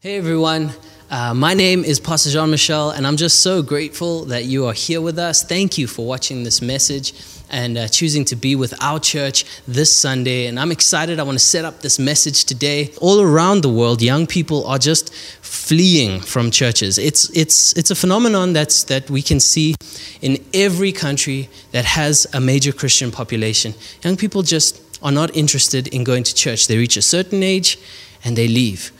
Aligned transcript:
Hey 0.00 0.18
everyone, 0.18 0.72
uh, 1.10 1.32
my 1.32 1.54
name 1.54 1.82
is 1.82 1.98
Pastor 1.98 2.28
Jean 2.28 2.50
Michel, 2.50 2.90
and 2.90 3.06
I'm 3.06 3.16
just 3.16 3.40
so 3.40 3.62
grateful 3.62 4.26
that 4.26 4.44
you 4.44 4.66
are 4.66 4.74
here 4.74 5.00
with 5.00 5.18
us. 5.18 5.42
Thank 5.42 5.78
you 5.78 5.86
for 5.86 6.06
watching 6.06 6.42
this 6.42 6.60
message 6.60 7.14
and 7.48 7.78
uh, 7.78 7.88
choosing 7.88 8.26
to 8.26 8.36
be 8.36 8.56
with 8.56 8.74
our 8.82 9.00
church 9.00 9.46
this 9.66 9.96
Sunday. 9.96 10.48
And 10.48 10.60
I'm 10.60 10.70
excited. 10.70 11.18
I 11.18 11.22
want 11.22 11.38
to 11.38 11.44
set 11.44 11.64
up 11.64 11.80
this 11.80 11.98
message 11.98 12.44
today. 12.44 12.92
All 13.00 13.22
around 13.22 13.62
the 13.62 13.70
world, 13.70 14.02
young 14.02 14.26
people 14.26 14.66
are 14.66 14.78
just 14.78 15.14
fleeing 15.14 16.20
from 16.20 16.50
churches. 16.50 16.98
It's, 16.98 17.30
it's, 17.34 17.72
it's 17.72 17.90
a 17.90 17.96
phenomenon 17.96 18.52
that's, 18.52 18.84
that 18.84 19.08
we 19.08 19.22
can 19.22 19.40
see 19.40 19.76
in 20.20 20.44
every 20.52 20.92
country 20.92 21.48
that 21.72 21.86
has 21.86 22.26
a 22.34 22.40
major 22.40 22.70
Christian 22.70 23.10
population. 23.10 23.72
Young 24.04 24.18
people 24.18 24.42
just 24.42 24.78
are 25.02 25.12
not 25.12 25.34
interested 25.34 25.88
in 25.88 26.04
going 26.04 26.24
to 26.24 26.34
church. 26.34 26.66
They 26.66 26.76
reach 26.76 26.98
a 26.98 27.02
certain 27.02 27.42
age 27.42 27.78
and 28.22 28.36
they 28.36 28.46
leave. 28.46 28.92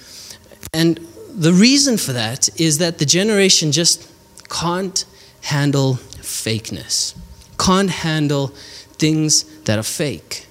And 0.73 0.99
the 1.35 1.53
reason 1.53 1.97
for 1.97 2.13
that 2.13 2.49
is 2.61 2.79
that 2.79 2.99
the 2.99 3.05
generation 3.05 3.73
just 3.73 4.11
can't 4.49 5.05
handle 5.43 5.95
fakeness, 5.95 7.15
can't 7.59 7.91
handle 7.91 8.49
things 8.99 9.45
that 9.65 9.79
are 9.79 9.83
fake. 9.83 10.47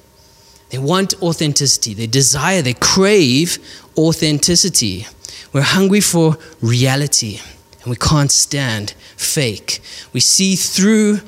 They 0.69 0.77
want 0.77 1.21
authenticity, 1.21 1.93
they 1.93 2.07
desire, 2.07 2.61
they 2.61 2.73
crave 2.73 3.59
authenticity. 3.97 5.07
We're 5.53 5.61
hungry 5.61 6.01
for 6.01 6.37
reality, 6.61 7.39
and 7.81 7.89
we 7.89 7.95
can't 7.95 8.31
stand 8.31 8.91
fake. 9.15 9.79
We 10.11 10.19
see 10.19 10.55
through 10.55 11.21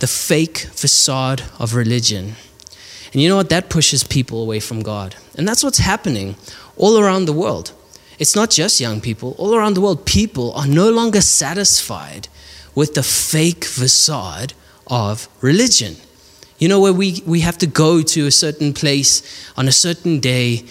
the 0.00 0.06
fake 0.06 0.58
facade 0.58 1.42
of 1.58 1.74
religion. 1.74 2.34
And 3.12 3.22
you 3.22 3.28
know 3.28 3.36
what? 3.36 3.48
That 3.50 3.70
pushes 3.70 4.02
people 4.02 4.42
away 4.42 4.60
from 4.60 4.82
God. 4.82 5.14
And 5.36 5.46
that's 5.46 5.62
what's 5.62 5.78
happening 5.78 6.36
all 6.76 6.98
around 6.98 7.26
the 7.26 7.32
world. 7.32 7.72
It's 8.20 8.36
not 8.36 8.50
just 8.50 8.80
young 8.80 9.00
people. 9.00 9.34
All 9.38 9.54
around 9.54 9.74
the 9.74 9.80
world, 9.80 10.04
people 10.04 10.52
are 10.52 10.66
no 10.66 10.90
longer 10.90 11.22
satisfied 11.22 12.28
with 12.74 12.92
the 12.92 13.02
fake 13.02 13.64
facade 13.64 14.52
of 14.86 15.26
religion. 15.40 15.96
You 16.58 16.68
know, 16.68 16.80
where 16.80 16.92
we, 16.92 17.22
we 17.24 17.40
have 17.40 17.56
to 17.58 17.66
go 17.66 18.02
to 18.02 18.26
a 18.26 18.30
certain 18.30 18.74
place 18.74 19.22
on 19.56 19.66
a 19.66 19.72
certain 19.72 20.20
day, 20.20 20.64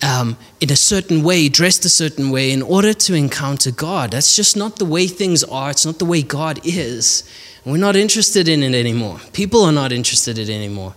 um, 0.00 0.36
in 0.60 0.70
a 0.70 0.76
certain 0.76 1.24
way, 1.24 1.48
dressed 1.48 1.84
a 1.84 1.88
certain 1.88 2.30
way, 2.30 2.52
in 2.52 2.62
order 2.62 2.92
to 2.94 3.14
encounter 3.14 3.72
God. 3.72 4.12
That's 4.12 4.36
just 4.36 4.56
not 4.56 4.76
the 4.76 4.84
way 4.84 5.08
things 5.08 5.42
are. 5.42 5.70
It's 5.70 5.84
not 5.84 5.98
the 5.98 6.04
way 6.04 6.22
God 6.22 6.60
is. 6.62 7.28
And 7.64 7.72
we're 7.72 7.78
not 7.78 7.96
interested 7.96 8.46
in 8.46 8.62
it 8.62 8.76
anymore. 8.76 9.18
People 9.32 9.64
are 9.64 9.72
not 9.72 9.90
interested 9.90 10.38
in 10.38 10.48
it 10.48 10.54
anymore. 10.54 10.94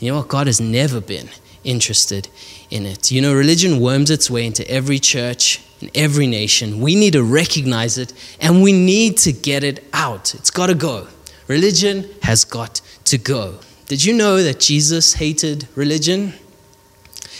You 0.00 0.10
know 0.10 0.16
what? 0.18 0.28
God 0.28 0.48
has 0.48 0.60
never 0.60 1.00
been 1.00 1.28
interested 1.64 2.28
in 2.70 2.86
it. 2.86 3.10
You 3.10 3.20
know, 3.20 3.34
religion 3.34 3.80
worms 3.80 4.10
its 4.10 4.30
way 4.30 4.46
into 4.46 4.68
every 4.70 4.98
church, 4.98 5.60
in 5.80 5.90
every 5.94 6.26
nation. 6.26 6.80
We 6.80 6.94
need 6.94 7.14
to 7.14 7.22
recognize 7.22 7.98
it 7.98 8.12
and 8.40 8.62
we 8.62 8.72
need 8.72 9.18
to 9.18 9.32
get 9.32 9.64
it 9.64 9.84
out. 9.92 10.34
It's 10.34 10.50
got 10.50 10.66
to 10.68 10.74
go. 10.74 11.08
Religion 11.48 12.08
has 12.22 12.44
got 12.44 12.80
to 13.04 13.18
go. 13.18 13.58
Did 13.86 14.04
you 14.04 14.14
know 14.14 14.42
that 14.42 14.60
Jesus 14.60 15.14
hated 15.14 15.68
religion? 15.74 16.34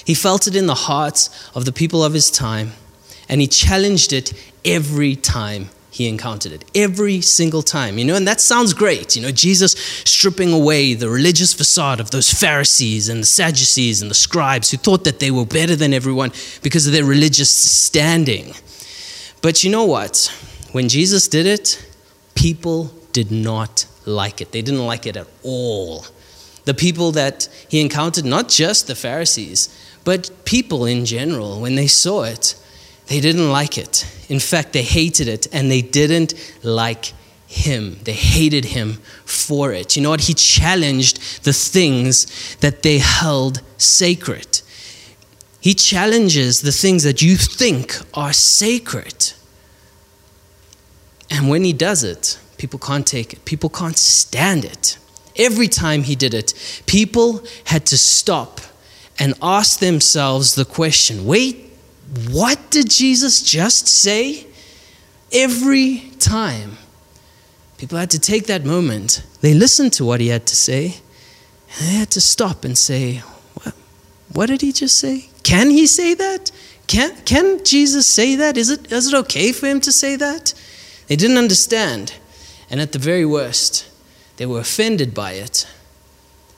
He 0.05 0.15
felt 0.15 0.47
it 0.47 0.55
in 0.55 0.67
the 0.67 0.75
hearts 0.75 1.51
of 1.55 1.65
the 1.65 1.73
people 1.73 2.05
of 2.05 2.13
his 2.13 2.31
time 2.31 2.73
and 3.29 3.41
he 3.41 3.47
challenged 3.47 4.13
it 4.13 4.33
every 4.65 5.17
time 5.17 5.71
he 5.95 6.09
encountered 6.09 6.51
it 6.51 6.65
every 6.75 7.21
single 7.21 7.63
time 7.63 7.99
you 7.99 8.05
know 8.05 8.17
and 8.17 8.27
that 8.27 8.41
sounds 8.41 8.75
great 8.75 9.15
you 9.15 9.23
know 9.23 9.31
jesus 9.31 9.77
stripping 10.05 10.53
away 10.53 10.93
the 10.93 11.09
religious 11.09 11.55
facade 11.55 12.01
of 12.01 12.11
those 12.11 12.33
pharisees 12.33 13.09
and 13.09 13.21
the 13.21 13.27
sadducees 13.27 14.03
and 14.03 14.11
the 14.11 14.15
scribes 14.15 14.73
who 14.73 14.77
thought 14.77 15.05
that 15.05 15.21
they 15.21 15.31
were 15.31 15.47
better 15.47 15.77
than 15.77 15.95
everyone 15.95 16.33
because 16.63 16.85
of 16.87 16.93
their 16.93 17.05
religious 17.05 17.51
standing. 17.51 18.55
But 19.41 19.63
you 19.63 19.71
know 19.71 19.85
what? 19.85 20.35
When 20.73 20.89
jesus 20.89 21.29
did 21.29 21.47
it 21.47 21.67
people 22.35 22.91
did 23.13 23.31
not 23.31 23.87
like 24.05 24.41
it. 24.41 24.51
They 24.51 24.63
didn't 24.63 24.87
like 24.87 25.07
it 25.07 25.17
at 25.17 25.29
all. 25.45 26.07
The 26.65 26.75
people 26.75 27.13
that 27.13 27.49
he 27.69 27.81
encountered 27.81 28.25
not 28.25 28.49
just 28.49 28.89
the 28.89 28.97
pharisees 28.97 29.69
but 30.03 30.31
people 30.45 30.85
in 30.87 31.05
general 31.05 31.61
when 31.61 31.77
they 31.77 31.87
saw 31.87 32.25
it 32.25 32.57
they 33.07 33.21
didn't 33.21 33.51
like 33.51 33.77
it. 33.79 34.07
In 34.29 34.41
fact, 34.41 34.73
they 34.73 34.83
hated 34.83 35.29
it 35.29 35.47
and 35.53 35.71
they 35.71 35.83
didn't 35.83 36.35
like 36.63 37.13
him. 37.47 37.99
They 38.03 38.13
hated 38.13 38.65
him 38.67 38.95
for 39.25 39.73
it. 39.73 39.97
You 39.97 40.03
know 40.03 40.11
what? 40.11 40.23
He 40.23 40.35
challenged 40.35 41.45
the 41.45 41.53
things 41.53 42.57
that 42.57 42.83
they 42.83 42.99
held 42.99 43.61
sacred. 43.77 44.61
He 45.61 45.75
challenges 45.75 46.63
the 46.63 46.73
things 46.73 47.05
that 47.05 47.23
you 47.23 47.37
think 47.37 47.97
are 48.13 48.33
sacred. 48.33 49.33
And 51.31 51.49
when 51.49 51.65
he 51.65 51.73
does 51.73 52.05
it, 52.05 52.39
people 52.59 52.79
can't 52.79 53.07
take 53.07 53.33
it, 53.33 53.45
people 53.45 53.71
can't 53.71 53.97
stand 53.97 54.65
it. 54.65 54.99
Every 55.37 55.69
time 55.69 56.03
he 56.05 56.15
did 56.15 56.33
it, 56.33 56.55
people 56.87 57.43
had 57.65 57.87
to 57.87 57.99
stop 57.99 58.61
and 59.19 59.35
ask 59.43 59.81
themselves 59.81 60.55
the 60.55 60.65
question 60.65 61.25
wait 61.25 61.64
what 62.31 62.71
did 62.71 62.91
Jesus 62.91 63.43
just 63.43 63.89
say? 63.89 64.47
Every 65.33 66.11
time 66.19 66.79
people 67.79 67.99
had 67.99 68.11
to 68.11 68.19
take 68.19 68.47
that 68.47 68.65
moment, 68.65 69.25
they 69.41 69.55
listened 69.55 69.93
to 69.95 70.05
what 70.05 70.21
he 70.21 70.29
had 70.29 70.47
to 70.47 70.57
say, 70.57 70.97
and 71.79 71.89
they 71.89 71.95
had 71.95 72.11
to 72.13 72.21
stop 72.21 72.65
and 72.65 72.79
say, 72.79 73.23
What, 73.55 73.75
what 74.33 74.47
did 74.47 74.61
he 74.61 74.73
just 74.73 74.99
say? 74.99 75.29
Can 75.43 75.71
he 75.71 75.87
say 75.87 76.15
that? 76.15 76.51
Can, 76.87 77.17
can 77.25 77.65
Jesus 77.65 78.07
say 78.07 78.37
that? 78.37 78.57
Is 78.57 78.71
it, 78.71 78.93
is 78.93 79.13
it 79.13 79.15
okay 79.15 79.53
for 79.53 79.67
him 79.67 79.81
to 79.81 79.93
say 79.93 80.17
that? 80.17 80.55
They 81.07 81.17
didn't 81.17 81.39
understand. 81.39 82.15
And 82.71 82.81
at 82.81 82.93
the 82.93 82.99
very 82.99 83.25
worst, 83.25 83.89
they 84.37 84.47
were 84.47 84.61
offended 84.61 85.15
by 85.15 85.33
it 85.33 85.67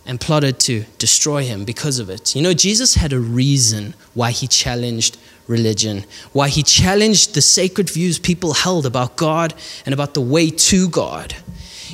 and 0.07 0.21
plotted 0.21 0.59
to 0.61 0.85
destroy 0.99 1.45
him 1.45 1.65
because 1.65 1.99
of 1.99 2.09
it. 2.09 2.35
You 2.35 2.43
know, 2.43 2.55
Jesus 2.55 2.95
had 2.95 3.13
a 3.13 3.19
reason 3.19 3.95
why 4.15 4.31
he 4.31 4.47
challenged 4.47 5.19
religion, 5.47 6.05
why 6.33 6.49
he 6.49 6.63
challenged 6.63 7.35
the 7.35 7.43
sacred 7.43 7.91
views 7.91 8.19
people 8.19 8.55
held 8.55 8.87
about 8.87 9.17
God 9.17 9.55
and 9.85 9.93
about 9.93 10.15
the 10.15 10.21
way 10.21 10.51
to 10.51 10.89
God. 10.89 11.35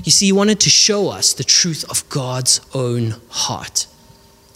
You 0.04 0.10
see, 0.10 0.26
he 0.26 0.32
wanted 0.32 0.60
to 0.60 0.70
show 0.70 1.08
us 1.08 1.32
the 1.32 1.44
truth 1.44 1.84
of 1.90 2.08
God's 2.08 2.60
own 2.74 3.16
heart. 3.28 3.86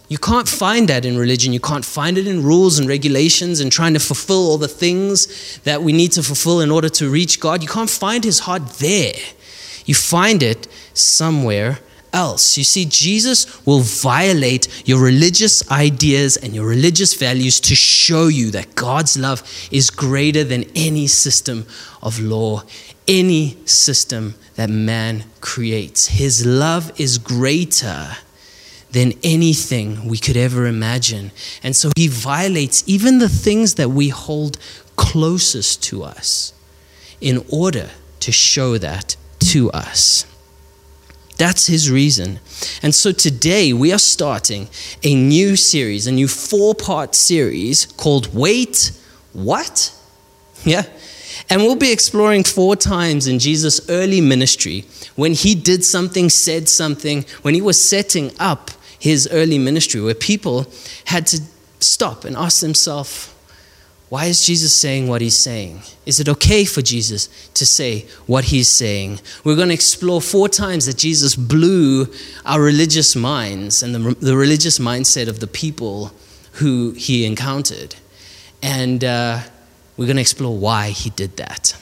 You 0.08 0.18
can't 0.18 0.48
find 0.48 0.88
that 0.88 1.04
in 1.04 1.18
religion. 1.18 1.52
You 1.52 1.60
can't 1.60 1.84
find 1.84 2.16
it 2.16 2.28
in 2.28 2.44
rules 2.44 2.78
and 2.78 2.88
regulations 2.88 3.58
and 3.60 3.72
trying 3.72 3.94
to 3.94 4.00
fulfill 4.00 4.50
all 4.50 4.58
the 4.58 4.68
things 4.68 5.58
that 5.64 5.82
we 5.82 5.92
need 5.92 6.12
to 6.12 6.22
fulfill 6.22 6.60
in 6.60 6.70
order 6.70 6.88
to 6.90 7.10
reach 7.10 7.40
God. 7.40 7.62
You 7.62 7.68
can't 7.68 7.90
find 7.90 8.22
his 8.22 8.40
heart 8.40 8.68
there. 8.78 9.14
You 9.84 9.94
find 9.94 10.42
it 10.42 10.68
somewhere 10.94 11.80
else. 12.16 12.56
You 12.56 12.64
see, 12.64 12.86
Jesus 12.86 13.64
will 13.66 13.80
violate 13.80 14.88
your 14.88 15.00
religious 15.02 15.70
ideas 15.70 16.36
and 16.38 16.54
your 16.54 16.66
religious 16.66 17.14
values 17.14 17.60
to 17.60 17.74
show 17.74 18.28
you 18.28 18.50
that 18.52 18.74
God's 18.74 19.18
love 19.18 19.42
is 19.70 19.90
greater 19.90 20.42
than 20.42 20.64
any 20.74 21.06
system 21.06 21.66
of 22.02 22.18
law, 22.18 22.62
any 23.06 23.58
system 23.66 24.34
that 24.54 24.70
man 24.70 25.24
creates. 25.40 26.06
His 26.06 26.46
love 26.46 26.98
is 26.98 27.18
greater 27.18 28.16
than 28.92 29.12
anything 29.22 30.08
we 30.08 30.16
could 30.16 30.38
ever 30.38 30.66
imagine. 30.66 31.30
And 31.62 31.76
so 31.76 31.90
he 31.96 32.08
violates 32.08 32.82
even 32.86 33.18
the 33.18 33.28
things 33.28 33.74
that 33.74 33.90
we 33.90 34.08
hold 34.08 34.56
closest 34.96 35.82
to 35.90 36.02
us 36.02 36.54
in 37.20 37.44
order 37.52 37.90
to 38.20 38.32
show 38.32 38.78
that 38.78 39.16
to 39.52 39.70
us. 39.72 40.24
That's 41.36 41.66
his 41.66 41.90
reason. 41.90 42.40
And 42.82 42.94
so 42.94 43.12
today 43.12 43.72
we 43.72 43.92
are 43.92 43.98
starting 43.98 44.68
a 45.02 45.14
new 45.14 45.56
series, 45.56 46.06
a 46.06 46.12
new 46.12 46.28
four 46.28 46.74
part 46.74 47.14
series 47.14 47.86
called 47.86 48.34
Wait, 48.34 48.92
What? 49.32 49.92
Yeah. 50.64 50.84
And 51.50 51.62
we'll 51.62 51.76
be 51.76 51.92
exploring 51.92 52.44
four 52.44 52.74
times 52.74 53.26
in 53.26 53.38
Jesus' 53.38 53.88
early 53.90 54.20
ministry 54.20 54.84
when 55.14 55.32
he 55.32 55.54
did 55.54 55.84
something, 55.84 56.30
said 56.30 56.68
something, 56.68 57.24
when 57.42 57.54
he 57.54 57.60
was 57.60 57.80
setting 57.80 58.32
up 58.38 58.70
his 58.98 59.28
early 59.30 59.58
ministry, 59.58 60.00
where 60.00 60.14
people 60.14 60.66
had 61.04 61.26
to 61.28 61.40
stop 61.78 62.24
and 62.24 62.34
ask 62.36 62.60
themselves, 62.60 63.32
why 64.08 64.26
is 64.26 64.46
Jesus 64.46 64.72
saying 64.72 65.08
what 65.08 65.20
he's 65.20 65.36
saying? 65.36 65.80
Is 66.04 66.20
it 66.20 66.28
okay 66.28 66.64
for 66.64 66.80
Jesus 66.80 67.26
to 67.54 67.66
say 67.66 68.06
what 68.26 68.44
he's 68.44 68.68
saying? 68.68 69.20
We're 69.42 69.56
going 69.56 69.68
to 69.68 69.74
explore 69.74 70.20
four 70.20 70.48
times 70.48 70.86
that 70.86 70.96
Jesus 70.96 71.34
blew 71.34 72.06
our 72.44 72.60
religious 72.60 73.16
minds 73.16 73.82
and 73.82 73.94
the, 73.94 74.14
the 74.14 74.36
religious 74.36 74.78
mindset 74.78 75.28
of 75.28 75.40
the 75.40 75.48
people 75.48 76.12
who 76.52 76.92
he 76.92 77.26
encountered. 77.26 77.96
And 78.62 79.02
uh, 79.02 79.40
we're 79.96 80.06
going 80.06 80.16
to 80.16 80.22
explore 80.22 80.56
why 80.56 80.90
he 80.90 81.10
did 81.10 81.36
that. 81.38 81.76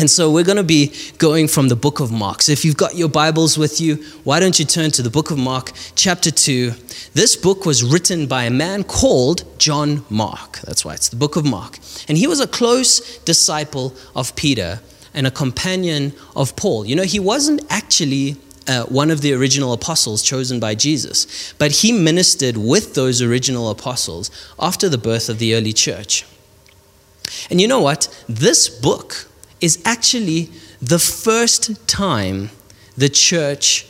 And 0.00 0.08
so 0.10 0.30
we're 0.30 0.44
going 0.44 0.56
to 0.56 0.64
be 0.64 0.94
going 1.18 1.46
from 1.46 1.68
the 1.68 1.76
book 1.76 2.00
of 2.00 2.10
Mark. 2.10 2.40
So 2.40 2.52
if 2.52 2.64
you've 2.64 2.78
got 2.78 2.94
your 2.96 3.10
Bibles 3.10 3.58
with 3.58 3.82
you, 3.82 3.96
why 4.24 4.40
don't 4.40 4.58
you 4.58 4.64
turn 4.64 4.90
to 4.92 5.02
the 5.02 5.10
book 5.10 5.30
of 5.30 5.36
Mark, 5.36 5.72
chapter 5.94 6.30
2. 6.30 6.70
This 7.12 7.36
book 7.36 7.66
was 7.66 7.84
written 7.84 8.26
by 8.26 8.44
a 8.44 8.50
man 8.50 8.82
called 8.82 9.44
John 9.58 10.06
Mark. 10.08 10.60
That's 10.60 10.86
why 10.86 10.94
it's 10.94 11.10
the 11.10 11.16
book 11.16 11.36
of 11.36 11.44
Mark. 11.44 11.78
And 12.08 12.16
he 12.16 12.26
was 12.26 12.40
a 12.40 12.46
close 12.46 13.18
disciple 13.18 13.94
of 14.16 14.34
Peter 14.36 14.80
and 15.12 15.26
a 15.26 15.30
companion 15.30 16.14
of 16.34 16.56
Paul. 16.56 16.86
You 16.86 16.96
know, 16.96 17.02
he 17.02 17.20
wasn't 17.20 17.60
actually 17.68 18.36
uh, 18.66 18.84
one 18.84 19.10
of 19.10 19.20
the 19.20 19.34
original 19.34 19.74
apostles 19.74 20.22
chosen 20.22 20.58
by 20.58 20.74
Jesus, 20.74 21.52
but 21.58 21.72
he 21.72 21.92
ministered 21.92 22.56
with 22.56 22.94
those 22.94 23.20
original 23.20 23.68
apostles 23.68 24.30
after 24.58 24.88
the 24.88 24.96
birth 24.96 25.28
of 25.28 25.38
the 25.38 25.54
early 25.54 25.74
church. 25.74 26.24
And 27.50 27.60
you 27.60 27.68
know 27.68 27.80
what? 27.80 28.08
This 28.26 28.70
book 28.70 29.26
is 29.60 29.80
actually 29.84 30.48
the 30.80 30.98
first 30.98 31.86
time 31.86 32.50
the 32.96 33.08
church 33.08 33.86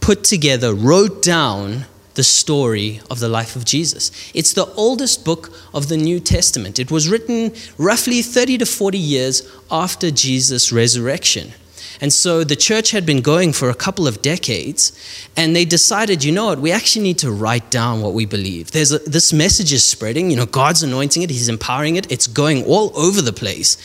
put 0.00 0.24
together, 0.24 0.74
wrote 0.74 1.22
down 1.22 1.86
the 2.14 2.24
story 2.24 3.00
of 3.10 3.20
the 3.20 3.28
life 3.28 3.56
of 3.56 3.64
Jesus. 3.64 4.10
It's 4.34 4.52
the 4.52 4.66
oldest 4.74 5.24
book 5.24 5.52
of 5.72 5.88
the 5.88 5.96
New 5.96 6.20
Testament. 6.20 6.78
It 6.78 6.90
was 6.90 7.08
written 7.08 7.52
roughly 7.78 8.22
30 8.22 8.58
to 8.58 8.66
40 8.66 8.98
years 8.98 9.48
after 9.70 10.10
Jesus' 10.10 10.72
resurrection. 10.72 11.52
And 12.00 12.12
so 12.12 12.44
the 12.44 12.56
church 12.56 12.92
had 12.92 13.04
been 13.04 13.20
going 13.20 13.52
for 13.52 13.68
a 13.68 13.74
couple 13.74 14.06
of 14.06 14.22
decades, 14.22 14.92
and 15.36 15.54
they 15.54 15.66
decided, 15.66 16.24
you 16.24 16.32
know 16.32 16.46
what, 16.46 16.58
we 16.58 16.72
actually 16.72 17.02
need 17.02 17.18
to 17.18 17.30
write 17.30 17.70
down 17.70 18.00
what 18.00 18.14
we 18.14 18.24
believe. 18.24 18.70
There's 18.70 18.92
a, 18.92 18.98
this 18.98 19.32
message 19.32 19.72
is 19.72 19.84
spreading, 19.84 20.30
you 20.30 20.36
know, 20.36 20.46
God's 20.46 20.82
anointing 20.82 21.22
it, 21.22 21.30
He's 21.30 21.48
empowering 21.48 21.96
it, 21.96 22.10
it's 22.10 22.26
going 22.26 22.64
all 22.64 22.90
over 22.96 23.20
the 23.20 23.34
place. 23.34 23.76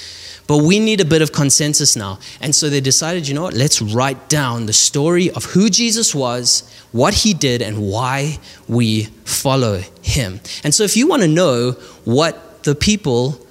But 0.48 0.60
we 0.60 0.80
need 0.80 1.02
a 1.02 1.06
bit 1.06 1.22
of 1.22 1.32
consensus 1.32 1.96
now. 1.96 2.20
And 2.40 2.54
so 2.54 2.70
they 2.70 2.82
decided, 2.82 3.28
you 3.28 3.34
know 3.34 3.44
what, 3.44 3.56
let's 3.56 3.82
write 3.82 4.30
down 4.30 4.68
the 4.68 4.74
story 4.74 5.32
of 5.32 5.46
who 5.46 5.70
Jesus 5.70 6.14
was, 6.14 6.70
what 6.92 7.14
he 7.14 7.34
did, 7.34 7.62
and 7.62 7.90
why 7.90 8.38
we 8.68 9.06
follow 9.26 9.82
him. 10.02 10.40
And 10.64 10.74
so 10.74 10.84
if 10.84 10.96
you 10.96 11.08
want 11.08 11.24
to 11.24 11.28
know 11.28 11.72
what 12.04 12.64
the 12.64 12.76
people 12.76 13.46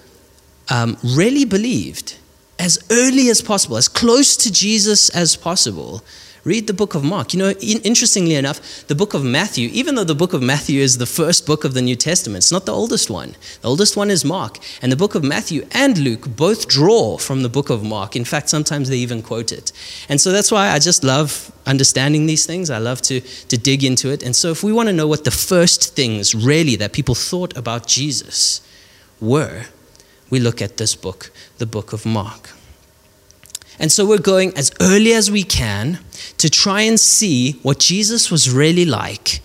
um, 0.70 0.96
really 1.02 1.44
believed, 1.44 2.16
as 2.58 2.78
early 2.90 3.28
as 3.28 3.42
possible, 3.42 3.76
as 3.76 3.88
close 3.88 4.36
to 4.36 4.52
Jesus 4.52 5.08
as 5.10 5.36
possible, 5.36 6.04
Read 6.44 6.66
the 6.66 6.74
book 6.74 6.94
of 6.94 7.02
Mark. 7.02 7.32
You 7.32 7.38
know, 7.38 7.50
interestingly 7.50 8.34
enough, 8.34 8.86
the 8.86 8.94
book 8.94 9.14
of 9.14 9.24
Matthew, 9.24 9.70
even 9.72 9.94
though 9.94 10.04
the 10.04 10.14
book 10.14 10.34
of 10.34 10.42
Matthew 10.42 10.80
is 10.80 10.98
the 10.98 11.06
first 11.06 11.46
book 11.46 11.64
of 11.64 11.72
the 11.72 11.80
New 11.80 11.96
Testament, 11.96 12.38
it's 12.38 12.52
not 12.52 12.66
the 12.66 12.72
oldest 12.72 13.08
one. 13.08 13.34
The 13.62 13.68
oldest 13.68 13.96
one 13.96 14.10
is 14.10 14.26
Mark. 14.26 14.58
And 14.82 14.92
the 14.92 14.96
book 14.96 15.14
of 15.14 15.24
Matthew 15.24 15.66
and 15.72 15.96
Luke 15.96 16.36
both 16.36 16.68
draw 16.68 17.16
from 17.16 17.42
the 17.42 17.48
book 17.48 17.70
of 17.70 17.82
Mark. 17.82 18.14
In 18.14 18.26
fact, 18.26 18.50
sometimes 18.50 18.90
they 18.90 18.98
even 18.98 19.22
quote 19.22 19.52
it. 19.52 19.72
And 20.10 20.20
so 20.20 20.32
that's 20.32 20.52
why 20.52 20.68
I 20.68 20.78
just 20.78 21.02
love 21.02 21.50
understanding 21.64 22.26
these 22.26 22.44
things. 22.44 22.68
I 22.68 22.78
love 22.78 23.00
to, 23.02 23.20
to 23.20 23.56
dig 23.56 23.82
into 23.82 24.10
it. 24.10 24.22
And 24.22 24.36
so 24.36 24.50
if 24.50 24.62
we 24.62 24.72
want 24.72 24.88
to 24.90 24.92
know 24.92 25.08
what 25.08 25.24
the 25.24 25.30
first 25.30 25.96
things 25.96 26.34
really 26.34 26.76
that 26.76 26.92
people 26.92 27.14
thought 27.14 27.56
about 27.56 27.86
Jesus 27.86 28.60
were, 29.18 29.64
we 30.28 30.40
look 30.40 30.60
at 30.60 30.76
this 30.76 30.94
book, 30.94 31.30
the 31.56 31.66
book 31.66 31.94
of 31.94 32.04
Mark. 32.04 32.50
And 33.78 33.90
so 33.90 34.06
we're 34.06 34.18
going 34.18 34.56
as 34.56 34.72
early 34.80 35.12
as 35.12 35.30
we 35.30 35.42
can 35.42 35.98
to 36.38 36.48
try 36.48 36.82
and 36.82 36.98
see 36.98 37.52
what 37.62 37.78
Jesus 37.78 38.30
was 38.30 38.50
really 38.50 38.84
like 38.84 39.40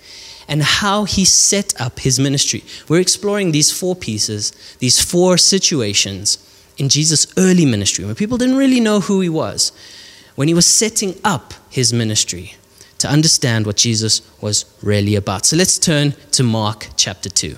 and 0.47 0.63
how 0.63 1.03
he 1.05 1.25
set 1.25 1.79
up 1.79 1.99
his 1.99 2.19
ministry. 2.19 2.63
We're 2.87 2.99
exploring 2.99 3.51
these 3.51 3.71
four 3.71 3.95
pieces, 3.95 4.51
these 4.79 4.99
four 5.03 5.37
situations 5.37 6.45
in 6.77 6.89
Jesus' 6.89 7.27
early 7.37 7.65
ministry, 7.65 8.05
when 8.05 8.15
people 8.15 8.37
didn't 8.37 8.57
really 8.57 8.79
know 8.79 9.01
who 9.01 9.19
he 9.21 9.29
was, 9.29 9.71
when 10.35 10.47
he 10.47 10.53
was 10.53 10.65
setting 10.65 11.19
up 11.23 11.53
his 11.69 11.91
ministry 11.91 12.55
to 12.99 13.07
understand 13.07 13.65
what 13.65 13.75
Jesus 13.75 14.21
was 14.41 14.65
really 14.81 15.15
about. 15.15 15.45
So 15.45 15.55
let's 15.55 15.77
turn 15.77 16.15
to 16.31 16.43
Mark 16.43 16.87
chapter 16.95 17.29
2. 17.29 17.57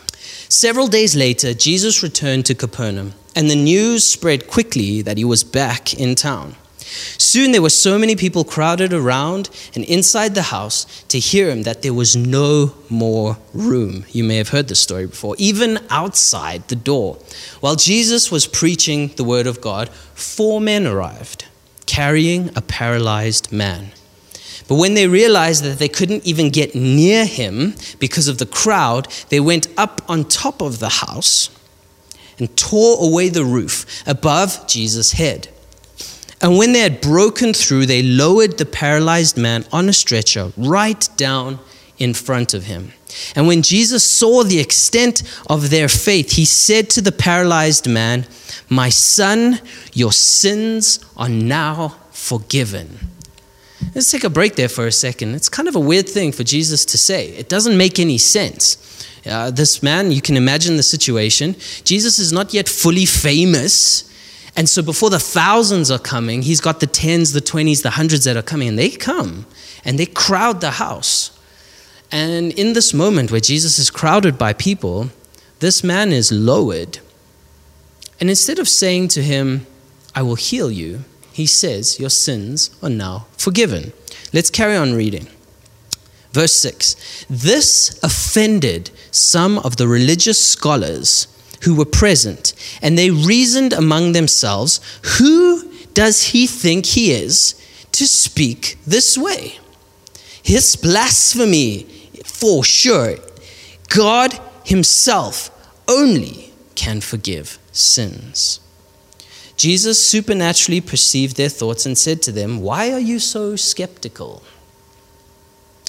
Several 0.49 0.87
days 0.87 1.15
later, 1.15 1.53
Jesus 1.53 2.03
returned 2.03 2.45
to 2.47 2.55
Capernaum, 2.55 3.13
and 3.35 3.49
the 3.49 3.55
news 3.55 4.05
spread 4.05 4.47
quickly 4.47 5.01
that 5.03 5.17
he 5.17 5.23
was 5.23 5.43
back 5.43 5.93
in 5.93 6.15
town. 6.15 6.55
Soon 6.81 7.51
there 7.51 7.61
were 7.61 7.69
so 7.69 7.97
many 7.97 8.15
people 8.15 8.43
crowded 8.43 8.93
around 8.93 9.49
and 9.75 9.83
inside 9.85 10.35
the 10.35 10.43
house 10.43 11.03
to 11.09 11.19
hear 11.19 11.49
him 11.49 11.63
that 11.63 11.81
there 11.81 11.93
was 11.93 12.15
no 12.15 12.73
more 12.89 13.37
room. 13.53 14.05
You 14.11 14.23
may 14.23 14.37
have 14.37 14.49
heard 14.49 14.67
this 14.67 14.81
story 14.81 15.07
before. 15.07 15.35
Even 15.37 15.79
outside 15.89 16.67
the 16.67 16.75
door, 16.75 17.17
while 17.59 17.75
Jesus 17.75 18.31
was 18.31 18.47
preaching 18.47 19.09
the 19.15 19.23
word 19.23 19.47
of 19.47 19.61
God, 19.61 19.89
four 19.89 20.59
men 20.59 20.85
arrived 20.87 21.45
carrying 21.85 22.49
a 22.55 22.61
paralyzed 22.61 23.51
man. 23.51 23.91
But 24.69 24.75
when 24.75 24.93
they 24.93 25.07
realized 25.07 25.65
that 25.65 25.79
they 25.79 25.89
couldn't 25.89 26.25
even 26.25 26.49
get 26.49 26.73
near 26.73 27.25
him 27.25 27.75
because 27.99 28.29
of 28.29 28.37
the 28.37 28.45
crowd, 28.45 29.09
they 29.27 29.41
went 29.41 29.67
up 29.77 30.01
on 30.07 30.23
top 30.23 30.61
of 30.61 30.79
the 30.79 30.87
house 30.87 31.49
and 32.39 32.55
tore 32.55 33.05
away 33.05 33.27
the 33.27 33.43
roof 33.43 34.07
above 34.07 34.65
Jesus' 34.67 35.11
head. 35.11 35.49
And 36.41 36.57
when 36.57 36.73
they 36.73 36.79
had 36.79 37.01
broken 37.01 37.53
through, 37.53 37.85
they 37.85 38.01
lowered 38.01 38.57
the 38.57 38.65
paralyzed 38.65 39.37
man 39.37 39.65
on 39.71 39.87
a 39.87 39.93
stretcher 39.93 40.51
right 40.57 41.07
down 41.15 41.59
in 41.99 42.13
front 42.15 42.53
of 42.53 42.63
him. 42.63 42.93
And 43.35 43.45
when 43.45 43.61
Jesus 43.61 44.03
saw 44.03 44.43
the 44.43 44.59
extent 44.59 45.21
of 45.49 45.69
their 45.69 45.87
faith, 45.87 46.31
he 46.31 46.45
said 46.45 46.89
to 46.91 47.01
the 47.01 47.11
paralyzed 47.11 47.87
man, 47.87 48.25
My 48.69 48.89
son, 48.89 49.59
your 49.93 50.11
sins 50.11 50.99
are 51.15 51.29
now 51.29 51.99
forgiven. 52.11 53.11
Let's 53.93 54.09
take 54.09 54.23
a 54.23 54.29
break 54.29 54.55
there 54.55 54.69
for 54.69 54.87
a 54.87 54.91
second. 54.91 55.35
It's 55.35 55.49
kind 55.49 55.67
of 55.67 55.75
a 55.75 55.79
weird 55.79 56.07
thing 56.07 56.31
for 56.31 56.43
Jesus 56.43 56.85
to 56.85 56.97
say. 56.97 57.29
It 57.29 57.49
doesn't 57.49 57.77
make 57.77 57.99
any 57.99 58.17
sense. 58.17 58.77
Uh, 59.25 59.51
this 59.51 59.83
man, 59.83 60.11
you 60.11 60.21
can 60.21 60.37
imagine 60.37 60.77
the 60.77 60.83
situation. 60.83 61.55
Jesus 61.83 62.17
is 62.17 62.31
not 62.31 62.53
yet 62.53 62.67
fully 62.67 63.05
famous. 63.05 64.10
And 64.55 64.67
so 64.67 64.81
before 64.81 65.09
the 65.09 65.19
thousands 65.19 65.89
are 65.89 65.99
coming, 65.99 66.41
he's 66.41 66.61
got 66.61 66.79
the 66.79 66.87
tens, 66.87 67.33
the 67.33 67.41
twenties, 67.41 67.83
the 67.83 67.91
hundreds 67.91 68.25
that 68.25 68.35
are 68.35 68.41
coming, 68.41 68.67
and 68.67 68.77
they 68.77 68.89
come 68.89 69.45
and 69.85 69.97
they 69.97 70.05
crowd 70.05 70.61
the 70.61 70.71
house. 70.71 71.37
And 72.11 72.51
in 72.53 72.73
this 72.73 72.93
moment 72.93 73.31
where 73.31 73.39
Jesus 73.39 73.79
is 73.79 73.89
crowded 73.89 74.37
by 74.37 74.53
people, 74.53 75.09
this 75.59 75.83
man 75.83 76.11
is 76.11 76.31
lowered. 76.31 76.99
And 78.19 78.29
instead 78.29 78.59
of 78.59 78.67
saying 78.67 79.07
to 79.09 79.23
him, 79.23 79.65
I 80.13 80.21
will 80.21 80.35
heal 80.35 80.69
you, 80.69 81.05
he 81.31 81.45
says, 81.45 81.99
Your 81.99 82.09
sins 82.09 82.69
are 82.83 82.89
now 82.89 83.27
forgiven. 83.37 83.93
Let's 84.33 84.49
carry 84.49 84.75
on 84.75 84.93
reading. 84.93 85.27
Verse 86.33 86.53
6 86.53 87.25
This 87.29 87.99
offended 88.03 88.91
some 89.11 89.59
of 89.59 89.77
the 89.77 89.87
religious 89.87 90.45
scholars 90.45 91.27
who 91.63 91.75
were 91.75 91.85
present, 91.85 92.53
and 92.81 92.97
they 92.97 93.09
reasoned 93.09 93.73
among 93.73 94.11
themselves, 94.11 94.79
Who 95.17 95.71
does 95.93 96.27
he 96.27 96.47
think 96.47 96.85
he 96.85 97.11
is 97.11 97.55
to 97.91 98.07
speak 98.07 98.77
this 98.85 99.17
way? 99.17 99.59
His 100.43 100.75
blasphemy, 100.75 101.83
for 102.25 102.63
sure. 102.63 103.17
God 103.89 104.39
himself 104.63 105.49
only 105.87 106.53
can 106.75 107.01
forgive 107.01 107.59
sins. 107.71 108.59
Jesus 109.55 110.03
supernaturally 110.03 110.81
perceived 110.81 111.37
their 111.37 111.49
thoughts 111.49 111.85
and 111.85 111.95
said 111.97 112.23
to 112.23 112.31
them, 112.31 112.61
Why 112.61 112.91
are 112.91 112.99
you 112.99 113.19
so 113.19 113.55
skeptical? 113.55 114.41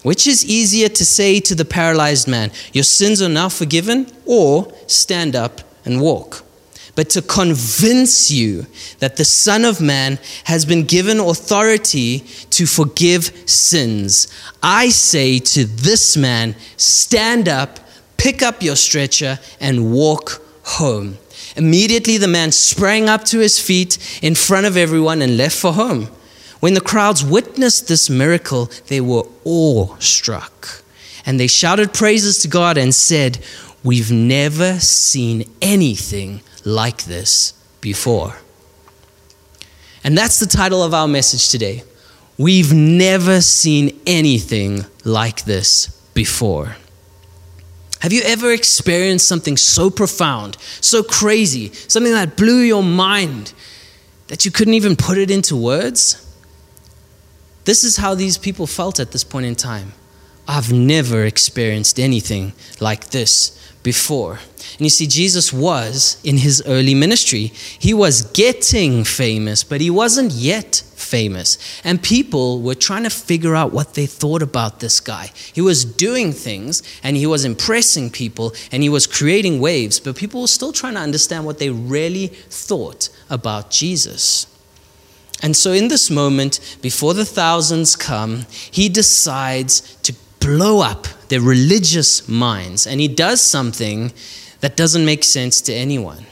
Which 0.02 0.26
is 0.26 0.44
easier 0.44 0.88
to 0.88 1.04
say 1.04 1.40
to 1.40 1.54
the 1.54 1.64
paralyzed 1.64 2.26
man, 2.26 2.50
Your 2.72 2.84
sins 2.84 3.22
are 3.22 3.28
now 3.28 3.48
forgiven, 3.48 4.06
or 4.26 4.72
stand 4.86 5.36
up 5.36 5.60
and 5.84 6.00
walk? 6.00 6.44
But 6.94 7.08
to 7.10 7.22
convince 7.22 8.30
you 8.30 8.66
that 8.98 9.16
the 9.16 9.24
Son 9.24 9.64
of 9.64 9.80
Man 9.80 10.18
has 10.44 10.66
been 10.66 10.84
given 10.84 11.20
authority 11.20 12.20
to 12.50 12.66
forgive 12.66 13.48
sins, 13.48 14.28
I 14.62 14.90
say 14.90 15.38
to 15.38 15.64
this 15.64 16.16
man, 16.16 16.54
Stand 16.76 17.48
up, 17.48 17.78
pick 18.18 18.42
up 18.42 18.62
your 18.62 18.76
stretcher, 18.76 19.38
and 19.60 19.92
walk 19.92 20.42
home. 20.64 21.16
Immediately 21.56 22.18
the 22.18 22.28
man 22.28 22.52
sprang 22.52 23.08
up 23.08 23.24
to 23.26 23.38
his 23.38 23.58
feet 23.58 23.98
in 24.22 24.34
front 24.34 24.66
of 24.66 24.76
everyone 24.76 25.22
and 25.22 25.36
left 25.36 25.56
for 25.56 25.72
home. 25.72 26.08
When 26.62 26.74
the 26.74 26.80
crowds 26.80 27.24
witnessed 27.24 27.88
this 27.88 28.08
miracle, 28.08 28.70
they 28.86 29.00
were 29.00 29.24
awestruck. 29.44 30.82
And 31.26 31.38
they 31.38 31.48
shouted 31.48 31.92
praises 31.92 32.38
to 32.42 32.48
God 32.48 32.78
and 32.78 32.94
said, 32.94 33.38
We've 33.82 34.12
never 34.12 34.78
seen 34.78 35.50
anything 35.60 36.40
like 36.64 37.02
this 37.02 37.52
before. 37.80 38.36
And 40.04 40.16
that's 40.16 40.38
the 40.38 40.46
title 40.46 40.84
of 40.84 40.94
our 40.94 41.08
message 41.08 41.48
today. 41.48 41.82
We've 42.38 42.72
never 42.72 43.40
seen 43.40 44.00
anything 44.06 44.86
like 45.04 45.44
this 45.44 45.88
before. 46.14 46.76
Have 48.00 48.12
you 48.12 48.22
ever 48.22 48.52
experienced 48.52 49.26
something 49.26 49.56
so 49.56 49.90
profound, 49.90 50.56
so 50.80 51.02
crazy, 51.02 51.72
something 51.72 52.12
that 52.12 52.36
blew 52.36 52.60
your 52.60 52.82
mind? 52.84 53.52
that 54.32 54.46
you 54.46 54.50
couldn't 54.50 54.72
even 54.72 54.96
put 54.96 55.18
it 55.18 55.30
into 55.30 55.54
words? 55.54 56.31
This 57.64 57.84
is 57.84 57.96
how 57.96 58.14
these 58.14 58.38
people 58.38 58.66
felt 58.66 58.98
at 58.98 59.12
this 59.12 59.24
point 59.24 59.46
in 59.46 59.54
time. 59.54 59.92
I've 60.48 60.72
never 60.72 61.24
experienced 61.24 62.00
anything 62.00 62.52
like 62.80 63.10
this 63.10 63.58
before. 63.82 64.38
And 64.78 64.80
you 64.80 64.90
see, 64.90 65.06
Jesus 65.06 65.52
was 65.52 66.20
in 66.24 66.38
his 66.38 66.62
early 66.66 66.94
ministry. 66.94 67.52
He 67.78 67.94
was 67.94 68.22
getting 68.32 69.04
famous, 69.04 69.64
but 69.64 69.80
he 69.80 69.90
wasn't 69.90 70.32
yet 70.32 70.82
famous. 70.94 71.58
And 71.84 72.02
people 72.02 72.60
were 72.60 72.74
trying 72.74 73.04
to 73.04 73.10
figure 73.10 73.54
out 73.54 73.72
what 73.72 73.94
they 73.94 74.06
thought 74.06 74.42
about 74.42 74.80
this 74.80 75.00
guy. 75.00 75.30
He 75.52 75.60
was 75.60 75.84
doing 75.84 76.32
things 76.32 76.82
and 77.02 77.16
he 77.16 77.26
was 77.26 77.44
impressing 77.44 78.10
people 78.10 78.54
and 78.70 78.82
he 78.82 78.88
was 78.88 79.06
creating 79.06 79.60
waves, 79.60 80.00
but 80.00 80.16
people 80.16 80.40
were 80.40 80.46
still 80.46 80.72
trying 80.72 80.94
to 80.94 81.00
understand 81.00 81.44
what 81.44 81.58
they 81.58 81.70
really 81.70 82.28
thought 82.28 83.08
about 83.28 83.70
Jesus. 83.70 84.46
And 85.42 85.56
so, 85.56 85.72
in 85.72 85.88
this 85.88 86.08
moment, 86.08 86.78
before 86.80 87.14
the 87.14 87.24
thousands 87.24 87.96
come, 87.96 88.46
he 88.70 88.88
decides 88.88 89.80
to 90.02 90.14
blow 90.38 90.80
up 90.80 91.06
their 91.28 91.40
religious 91.40 92.28
minds. 92.28 92.86
And 92.86 93.00
he 93.00 93.08
does 93.08 93.40
something 93.40 94.12
that 94.60 94.76
doesn't 94.76 95.04
make 95.04 95.24
sense 95.24 95.60
to 95.62 95.72
anyone. 95.72 96.26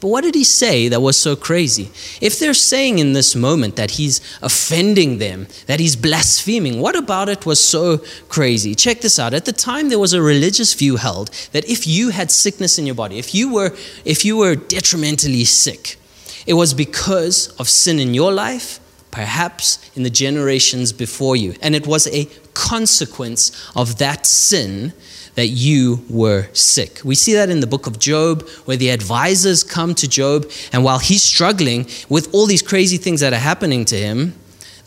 But 0.00 0.08
what 0.08 0.24
did 0.24 0.34
he 0.34 0.44
say 0.44 0.88
that 0.88 1.02
was 1.02 1.16
so 1.18 1.36
crazy? 1.36 1.90
If 2.22 2.38
they're 2.38 2.54
saying 2.54 2.98
in 2.98 3.12
this 3.12 3.36
moment 3.36 3.76
that 3.76 3.92
he's 3.92 4.20
offending 4.40 5.18
them, 5.18 5.46
that 5.66 5.78
he's 5.78 5.94
blaspheming, 5.94 6.80
what 6.80 6.96
about 6.96 7.28
it 7.28 7.44
was 7.44 7.62
so 7.62 7.98
crazy? 8.30 8.74
Check 8.74 9.02
this 9.02 9.18
out. 9.18 9.34
At 9.34 9.44
the 9.44 9.52
time 9.52 9.90
there 9.90 9.98
was 9.98 10.14
a 10.14 10.22
religious 10.22 10.72
view 10.72 10.96
held 10.96 11.30
that 11.52 11.68
if 11.68 11.86
you 11.86 12.08
had 12.10 12.30
sickness 12.30 12.78
in 12.78 12.86
your 12.86 12.94
body, 12.94 13.18
if 13.18 13.34
you 13.34 13.52
were 13.52 13.76
if 14.06 14.24
you 14.24 14.38
were 14.38 14.56
detrimentally 14.56 15.44
sick, 15.44 15.99
it 16.46 16.54
was 16.54 16.74
because 16.74 17.48
of 17.58 17.68
sin 17.68 17.98
in 17.98 18.14
your 18.14 18.32
life, 18.32 18.80
perhaps 19.10 19.78
in 19.96 20.02
the 20.02 20.10
generations 20.10 20.92
before 20.92 21.36
you, 21.36 21.54
and 21.62 21.74
it 21.74 21.86
was 21.86 22.06
a 22.08 22.28
consequence 22.54 23.70
of 23.74 23.98
that 23.98 24.26
sin 24.26 24.92
that 25.34 25.48
you 25.48 26.04
were 26.10 26.48
sick. 26.52 27.00
We 27.04 27.14
see 27.14 27.34
that 27.34 27.50
in 27.50 27.60
the 27.60 27.66
book 27.66 27.86
of 27.86 27.98
Job, 27.98 28.48
where 28.64 28.76
the 28.76 28.90
advisors 28.90 29.62
come 29.62 29.94
to 29.96 30.08
Job, 30.08 30.50
and 30.72 30.84
while 30.84 30.98
he's 30.98 31.22
struggling 31.22 31.86
with 32.08 32.32
all 32.34 32.46
these 32.46 32.62
crazy 32.62 32.96
things 32.96 33.20
that 33.20 33.32
are 33.32 33.36
happening 33.36 33.84
to 33.86 33.96
him, 33.96 34.34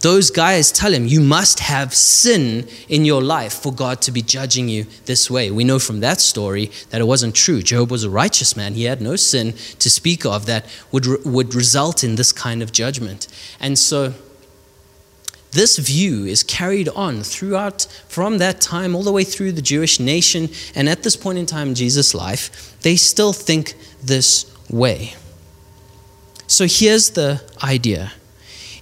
those 0.03 0.31
guys 0.31 0.69
tell 0.69 0.93
him, 0.93 1.07
You 1.07 1.21
must 1.21 1.61
have 1.61 1.95
sin 1.95 2.67
in 2.89 3.05
your 3.05 3.23
life 3.23 3.53
for 3.53 3.73
God 3.73 4.01
to 4.01 4.11
be 4.11 4.21
judging 4.21 4.67
you 4.67 4.85
this 5.05 5.31
way. 5.31 5.49
We 5.49 5.63
know 5.63 5.79
from 5.79 6.01
that 6.01 6.19
story 6.19 6.71
that 6.89 6.99
it 6.99 7.05
wasn't 7.05 7.35
true. 7.35 7.61
Job 7.61 7.89
was 7.89 8.03
a 8.03 8.09
righteous 8.09 8.57
man. 8.57 8.73
He 8.73 8.83
had 8.83 9.01
no 9.01 9.15
sin 9.15 9.53
to 9.79 9.89
speak 9.89 10.25
of 10.25 10.45
that 10.45 10.65
would, 10.91 11.05
would 11.25 11.55
result 11.55 12.03
in 12.03 12.15
this 12.15 12.33
kind 12.33 12.61
of 12.61 12.73
judgment. 12.73 13.29
And 13.61 13.79
so, 13.79 14.13
this 15.51 15.77
view 15.77 16.25
is 16.25 16.43
carried 16.43 16.89
on 16.89 17.23
throughout 17.23 17.83
from 18.09 18.39
that 18.39 18.59
time 18.59 18.95
all 18.95 19.03
the 19.03 19.11
way 19.11 19.23
through 19.23 19.53
the 19.53 19.61
Jewish 19.61 20.01
nation. 20.01 20.49
And 20.75 20.89
at 20.89 21.03
this 21.03 21.15
point 21.15 21.37
in 21.37 21.45
time 21.45 21.69
in 21.69 21.75
Jesus' 21.75 22.13
life, 22.13 22.77
they 22.81 22.97
still 22.97 23.31
think 23.31 23.75
this 24.03 24.51
way. 24.69 25.13
So 26.47 26.65
here's 26.67 27.11
the 27.11 27.41
idea 27.63 28.11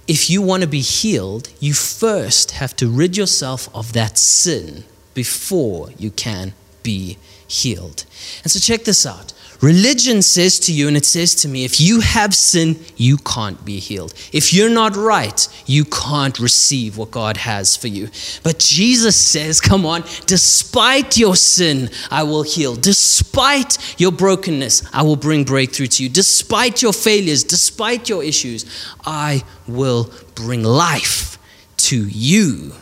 if 0.08 0.28
you 0.28 0.42
want 0.42 0.62
to 0.62 0.68
be 0.68 0.80
healed, 0.80 1.48
you 1.60 1.74
first 1.74 2.52
have 2.52 2.74
to 2.76 2.88
rid 2.88 3.16
yourself 3.16 3.68
of 3.74 3.92
that 3.92 4.18
sin 4.18 4.84
before 5.14 5.90
you 5.98 6.10
can 6.10 6.54
be 6.82 7.18
healed. 7.46 8.04
And 8.42 8.50
so 8.50 8.58
check 8.58 8.84
this 8.84 9.06
out 9.06 9.32
Religion 9.62 10.22
says 10.22 10.58
to 10.58 10.72
you, 10.72 10.88
and 10.88 10.96
it 10.96 11.06
says 11.06 11.36
to 11.36 11.46
me, 11.46 11.64
if 11.64 11.80
you 11.80 12.00
have 12.00 12.34
sin, 12.34 12.76
you 12.96 13.16
can't 13.16 13.64
be 13.64 13.78
healed. 13.78 14.12
If 14.32 14.52
you're 14.52 14.68
not 14.68 14.96
right, 14.96 15.48
you 15.66 15.84
can't 15.84 16.36
receive 16.40 16.98
what 16.98 17.12
God 17.12 17.36
has 17.36 17.76
for 17.76 17.86
you. 17.86 18.08
But 18.42 18.58
Jesus 18.58 19.16
says, 19.16 19.60
come 19.60 19.86
on, 19.86 20.02
despite 20.26 21.16
your 21.16 21.36
sin, 21.36 21.90
I 22.10 22.24
will 22.24 22.42
heal. 22.42 22.74
Despite 22.74 24.00
your 24.00 24.10
brokenness, 24.10 24.82
I 24.92 25.02
will 25.02 25.14
bring 25.14 25.44
breakthrough 25.44 25.86
to 25.86 26.02
you. 26.02 26.08
Despite 26.08 26.82
your 26.82 26.92
failures, 26.92 27.44
despite 27.44 28.08
your 28.08 28.24
issues, 28.24 28.66
I 29.06 29.44
will 29.68 30.12
bring 30.34 30.64
life 30.64 31.38
to 31.76 32.08
you. 32.08 32.72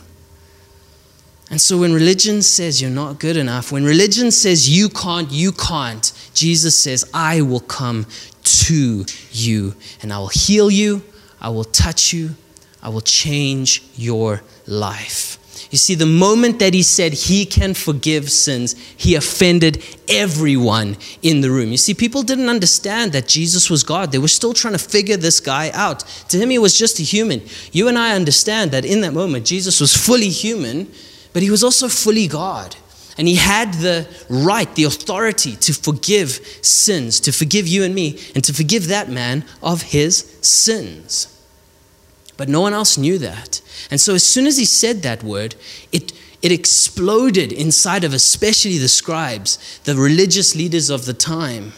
And 1.50 1.60
so 1.60 1.78
when 1.78 1.92
religion 1.92 2.42
says 2.42 2.80
you're 2.80 2.90
not 2.90 3.18
good 3.18 3.36
enough, 3.36 3.72
when 3.72 3.84
religion 3.84 4.30
says 4.30 4.70
you 4.70 4.88
can't, 4.88 5.30
you 5.32 5.50
can't, 5.50 6.12
Jesus 6.40 6.74
says, 6.74 7.04
I 7.12 7.42
will 7.42 7.60
come 7.60 8.06
to 8.42 9.04
you 9.30 9.74
and 10.00 10.10
I 10.10 10.18
will 10.18 10.28
heal 10.28 10.70
you, 10.70 11.02
I 11.38 11.50
will 11.50 11.64
touch 11.64 12.14
you, 12.14 12.30
I 12.82 12.88
will 12.88 13.02
change 13.02 13.84
your 13.94 14.40
life. 14.66 15.36
You 15.70 15.76
see, 15.76 15.94
the 15.94 16.06
moment 16.06 16.58
that 16.60 16.72
he 16.72 16.82
said 16.82 17.12
he 17.12 17.44
can 17.44 17.74
forgive 17.74 18.30
sins, 18.30 18.74
he 18.96 19.16
offended 19.16 19.84
everyone 20.08 20.96
in 21.20 21.42
the 21.42 21.50
room. 21.50 21.72
You 21.72 21.76
see, 21.76 21.92
people 21.92 22.22
didn't 22.22 22.48
understand 22.48 23.12
that 23.12 23.28
Jesus 23.28 23.68
was 23.68 23.82
God. 23.82 24.10
They 24.10 24.18
were 24.18 24.26
still 24.26 24.54
trying 24.54 24.72
to 24.72 24.78
figure 24.78 25.18
this 25.18 25.40
guy 25.40 25.70
out. 25.74 26.00
To 26.30 26.38
him, 26.38 26.48
he 26.48 26.58
was 26.58 26.76
just 26.76 26.98
a 27.00 27.02
human. 27.02 27.42
You 27.70 27.86
and 27.88 27.98
I 27.98 28.16
understand 28.16 28.70
that 28.70 28.86
in 28.86 29.02
that 29.02 29.12
moment, 29.12 29.44
Jesus 29.44 29.78
was 29.78 29.94
fully 29.94 30.30
human, 30.30 30.90
but 31.34 31.42
he 31.42 31.50
was 31.50 31.62
also 31.62 31.86
fully 31.88 32.28
God. 32.28 32.76
And 33.20 33.28
he 33.28 33.34
had 33.34 33.74
the 33.74 34.08
right, 34.30 34.74
the 34.76 34.84
authority 34.84 35.54
to 35.56 35.74
forgive 35.74 36.40
sins, 36.62 37.20
to 37.20 37.32
forgive 37.32 37.68
you 37.68 37.84
and 37.84 37.94
me, 37.94 38.18
and 38.34 38.42
to 38.44 38.54
forgive 38.54 38.86
that 38.86 39.10
man 39.10 39.44
of 39.62 39.82
his 39.82 40.38
sins. 40.40 41.26
But 42.38 42.48
no 42.48 42.62
one 42.62 42.72
else 42.72 42.96
knew 42.96 43.18
that. 43.18 43.60
And 43.90 44.00
so 44.00 44.14
as 44.14 44.24
soon 44.24 44.46
as 44.46 44.56
he 44.56 44.64
said 44.64 45.02
that 45.02 45.22
word, 45.22 45.54
it, 45.92 46.14
it 46.40 46.50
exploded 46.50 47.52
inside 47.52 48.04
of 48.04 48.14
especially 48.14 48.78
the 48.78 48.88
scribes, 48.88 49.80
the 49.84 49.96
religious 49.96 50.56
leaders 50.56 50.88
of 50.88 51.04
the 51.04 51.12
time. 51.12 51.74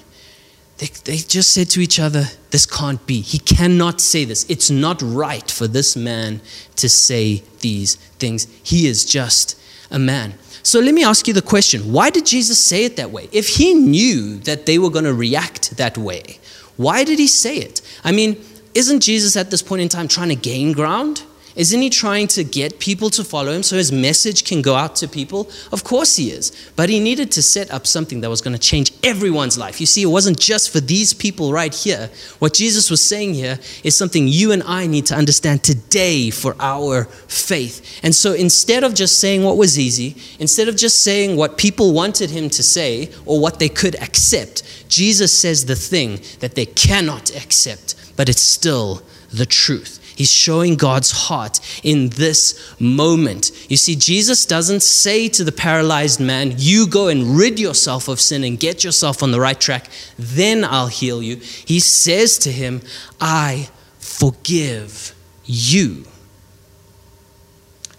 They, 0.79 0.87
they 1.03 1.17
just 1.17 1.53
said 1.53 1.69
to 1.71 1.81
each 1.81 1.99
other, 1.99 2.27
This 2.53 2.67
can't 2.67 3.05
be. 3.05 3.21
He 3.21 3.41
cannot 3.41 4.01
say 4.01 4.25
this. 4.25 4.49
It's 4.49 4.71
not 4.71 5.03
right 5.03 5.51
for 5.51 5.67
this 5.67 5.97
man 5.97 6.41
to 6.77 6.89
say 6.89 7.43
these 7.63 7.97
things. 7.97 8.47
He 8.63 8.87
is 8.87 9.05
just 9.05 9.61
a 9.91 9.99
man. 9.99 10.35
So 10.63 10.81
let 10.81 10.95
me 10.95 11.05
ask 11.05 11.27
you 11.27 11.35
the 11.35 11.43
question 11.43 11.93
why 11.93 12.11
did 12.11 12.27
Jesus 12.27 12.59
say 12.59 12.85
it 12.85 12.97
that 12.97 13.11
way? 13.11 13.29
If 13.33 13.49
he 13.49 13.75
knew 13.75 14.39
that 14.41 14.67
they 14.67 14.79
were 14.79 14.91
going 14.91 15.05
to 15.05 15.15
react 15.15 15.77
that 15.77 15.99
way, 15.99 16.39
why 16.77 17.05
did 17.05 17.19
he 17.19 17.27
say 17.27 17.57
it? 17.59 17.83
I 18.05 18.13
mean, 18.13 18.43
isn't 18.75 19.01
Jesus 19.01 19.37
at 19.37 19.51
this 19.51 19.63
point 19.63 19.83
in 19.83 19.89
time 19.89 20.09
trying 20.09 20.29
to 20.29 20.37
gain 20.37 20.73
ground? 20.73 21.23
Isn't 21.55 21.83
he 21.83 21.91
trying 21.91 22.29
to 22.29 22.45
get 22.45 22.79
people 22.79 23.11
to 23.11 23.23
follow 23.23 23.53
him 23.53 23.63
so 23.63 23.77
his 23.77 23.93
message 23.93 24.45
can 24.45 24.63
go 24.63 24.75
out 24.75 24.97
to 24.97 25.09
people? 25.09 25.51
Of 25.71 25.85
course 25.85 26.17
he 26.17 26.31
is. 26.31 26.51
But 26.77 26.89
he 26.89 26.99
needed 26.99 27.31
to 27.33 27.43
set 27.43 27.71
up 27.71 27.87
something 27.87 28.23
that 28.23 28.31
was 28.31 28.41
going 28.41 28.55
to 28.55 28.61
change 28.61 28.91
everyone's 29.05 29.59
life. 29.59 29.79
You 29.79 29.87
see, 29.87 30.03
it 30.03 30.07
wasn't 30.07 30.41
just 30.41 30.71
for 30.71 30.81
these 30.81 31.13
people 31.13 31.53
right 31.53 31.75
here. 31.75 32.09
What 32.39 32.55
Jesus 32.55 32.91
was 32.91 33.03
saying 33.03 33.35
here 33.35 33.59
is 33.85 33.97
something 33.97 34.29
you 34.29 34.53
and 34.53 34.63
I 34.63 34.87
need 34.87 35.07
to 35.07 35.15
understand 35.15 35.63
today 35.63 36.31
for 36.31 36.57
our 36.59 37.05
faith. 37.05 38.01
And 38.03 38.15
so 38.15 38.33
instead 38.33 38.83
of 38.83 38.95
just 38.95 39.21
saying 39.21 39.43
what 39.43 39.59
was 39.59 39.79
easy, 39.79 40.17
instead 40.39 40.69
of 40.69 40.77
just 40.77 41.03
saying 41.03 41.37
what 41.37 41.59
people 41.59 41.93
wanted 41.93 42.31
him 42.31 42.49
to 42.51 42.63
say 42.63 43.11
or 43.27 43.39
what 43.39 43.59
they 43.59 43.69
could 43.69 43.95
accept, 43.97 44.63
Jesus 44.89 45.37
says 45.37 45.67
the 45.67 45.77
thing 45.77 46.21
that 46.41 46.55
they 46.55 46.67
cannot 46.67 47.35
accept, 47.37 47.95
but 48.17 48.31
it's 48.31 48.41
still 48.41 49.03
the 49.31 49.47
truth. 49.47 49.99
He's 50.15 50.31
showing 50.31 50.77
God's 50.77 51.11
heart 51.11 51.61
in 51.83 52.11
this 52.11 52.75
moment. 52.79 53.51
You 53.71 53.77
see, 53.77 53.97
Jesus 53.97 54.47
doesn't 54.47 54.83
say 54.83 55.29
to 55.31 55.45
the 55.45 55.53
paralyzed 55.53 56.21
man, 56.21 56.55
You 56.59 56.87
go 56.87 57.09
and 57.09 57.37
rid 57.37 57.59
yourself 57.59 58.09
of 58.09 58.21
sin 58.21 58.45
and 58.45 58.59
get 58.59 58.85
yourself 58.85 59.23
on 59.23 59.33
the 59.33 59.41
right 59.41 59.61
track, 59.61 59.89
then 60.19 60.65
I'll 60.65 60.89
heal 60.89 61.23
you. 61.23 61.37
He 61.37 61.81
says 61.81 62.39
to 62.39 62.53
him, 62.53 62.83
I 63.21 63.69
forgive 63.99 65.15
you. 65.45 66.07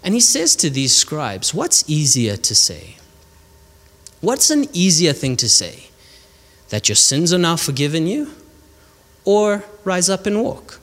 And 0.02 0.14
he 0.14 0.20
says 0.20 0.54
to 0.56 0.70
these 0.70 0.94
scribes, 0.94 1.54
What's 1.54 1.88
easier 1.88 2.36
to 2.36 2.54
say? 2.54 2.96
What's 4.20 4.50
an 4.50 4.68
easier 4.72 5.12
thing 5.12 5.36
to 5.36 5.48
say? 5.48 5.88
That 6.68 6.88
your 6.88 6.96
sins 6.96 7.32
are 7.32 7.38
now 7.38 7.56
forgiven 7.56 8.06
you? 8.06 8.32
Or 9.24 9.64
rise 9.84 10.08
up 10.08 10.26
and 10.26 10.42
walk? 10.42 10.80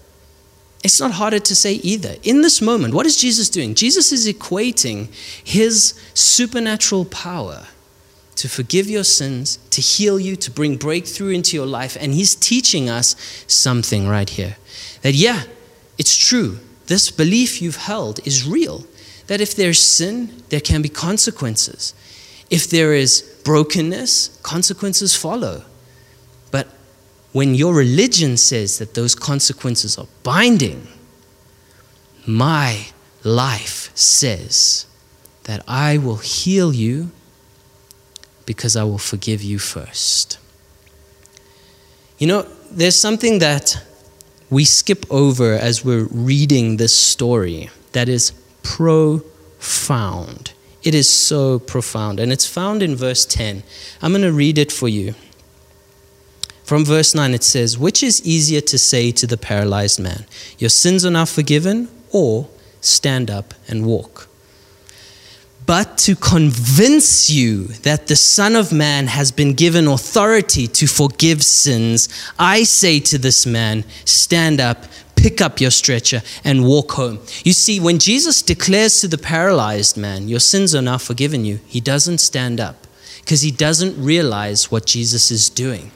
It's 0.84 1.00
not 1.00 1.12
harder 1.12 1.40
to 1.40 1.56
say 1.56 1.74
either. 1.74 2.16
In 2.24 2.42
this 2.42 2.62
moment, 2.62 2.94
what 2.94 3.06
is 3.06 3.18
Jesus 3.18 3.50
doing? 3.50 3.76
Jesus 3.76 4.12
is 4.12 4.28
equating 4.28 5.14
his 5.44 5.94
supernatural 6.14 7.06
power 7.06 7.68
to 8.36 8.50
forgive 8.50 8.90
your 8.90 9.04
sins, 9.04 9.58
to 9.70 9.82
heal 9.82 10.20
you, 10.20 10.36
to 10.36 10.50
bring 10.50 10.78
breakthrough 10.78 11.30
into 11.30 11.56
your 11.56 11.68
life. 11.68 11.96
And 12.00 12.14
he's 12.14 12.36
teaching 12.36 12.90
us 12.90 13.16
something 13.46 14.08
right 14.08 14.30
here 14.30 14.58
that, 15.04 15.14
yeah, 15.14 15.44
it's 15.98 16.16
true. 16.16 16.60
This 16.88 17.12
belief 17.12 17.62
you've 17.62 17.76
held 17.76 18.26
is 18.26 18.48
real. 18.48 18.86
That 19.28 19.42
if 19.42 19.56
there's 19.56 19.80
sin, 19.80 20.44
there 20.50 20.60
can 20.60 20.82
be 20.82 20.90
consequences. 20.90 21.94
If 22.50 22.70
there 22.70 22.94
is 22.94 23.22
brokenness, 23.44 24.40
consequences 24.42 25.16
follow. 25.16 25.64
When 27.32 27.56
your 27.56 27.74
religion 27.74 28.38
says 28.38 28.78
that 28.80 28.94
those 28.94 29.16
consequences 29.16 29.98
are 29.98 30.08
binding, 30.24 30.88
my 32.26 32.88
life 33.24 33.90
says 33.96 34.86
that 35.44 35.64
I 35.68 35.98
will 35.98 36.18
heal 36.18 36.74
you 36.74 37.12
because 38.46 38.76
I 38.76 38.84
will 38.84 38.98
forgive 38.98 39.42
you 39.42 39.60
first. 39.60 40.38
You 42.18 42.28
know, 42.28 42.48
there's 42.70 42.96
something 42.96 43.40
that 43.40 43.82
we 44.50 44.66
skip 44.66 45.06
over 45.10 45.54
as 45.54 45.86
we're 45.86 46.08
reading 46.12 46.78
this 46.78 46.96
story 46.96 47.70
that 47.94 48.10
is 48.10 48.32
profound. 48.64 50.52
It 50.84 50.94
is 50.94 51.10
so 51.10 51.60
profound, 51.60 52.20
and 52.20 52.32
it's 52.32 52.46
found 52.48 52.84
in 52.84 52.96
verse 52.96 53.26
10. 53.26 53.64
I'm 54.02 54.12
going 54.12 54.24
to 54.24 54.32
read 54.32 54.58
it 54.58 54.72
for 54.72 54.88
you. 54.90 55.16
From 56.72 56.86
verse 56.86 57.14
9, 57.14 57.34
it 57.34 57.44
says, 57.44 57.78
Which 57.78 58.02
is 58.02 58.26
easier 58.26 58.62
to 58.62 58.78
say 58.78 59.12
to 59.12 59.28
the 59.28 59.36
paralyzed 59.36 60.00
man, 60.00 60.24
Your 60.58 60.70
sins 60.70 61.04
are 61.04 61.12
now 61.12 61.26
forgiven, 61.26 61.90
or 62.14 62.48
stand 62.80 63.30
up 63.30 63.54
and 63.68 63.86
walk? 63.86 64.30
But 65.66 65.98
to 65.98 66.16
convince 66.16 67.30
you 67.30 67.66
that 67.84 68.08
the 68.08 68.16
Son 68.16 68.56
of 68.56 68.72
Man 68.72 69.08
has 69.08 69.34
been 69.34 69.54
given 69.54 69.86
authority 69.86 70.66
to 70.68 70.88
forgive 70.88 71.44
sins, 71.44 72.08
I 72.40 72.64
say 72.64 73.02
to 73.02 73.18
this 73.18 73.46
man, 73.46 73.84
Stand 74.06 74.62
up, 74.62 74.86
pick 75.18 75.42
up 75.42 75.60
your 75.60 75.72
stretcher, 75.72 76.22
and 76.46 76.66
walk 76.66 76.94
home. 76.94 77.20
You 77.44 77.52
see, 77.52 77.82
when 77.82 78.00
Jesus 78.00 78.42
declares 78.42 79.02
to 79.02 79.10
the 79.10 79.18
paralyzed 79.18 79.98
man, 79.98 80.30
Your 80.30 80.40
sins 80.40 80.74
are 80.74 80.82
now 80.82 81.00
forgiven 81.00 81.44
you, 81.44 81.60
he 81.68 81.82
doesn't 81.82 82.20
stand 82.20 82.62
up 82.62 82.88
because 83.20 83.42
he 83.42 83.52
doesn't 83.52 84.02
realize 84.02 84.72
what 84.72 84.86
Jesus 84.86 85.32
is 85.32 85.50
doing. 85.50 85.92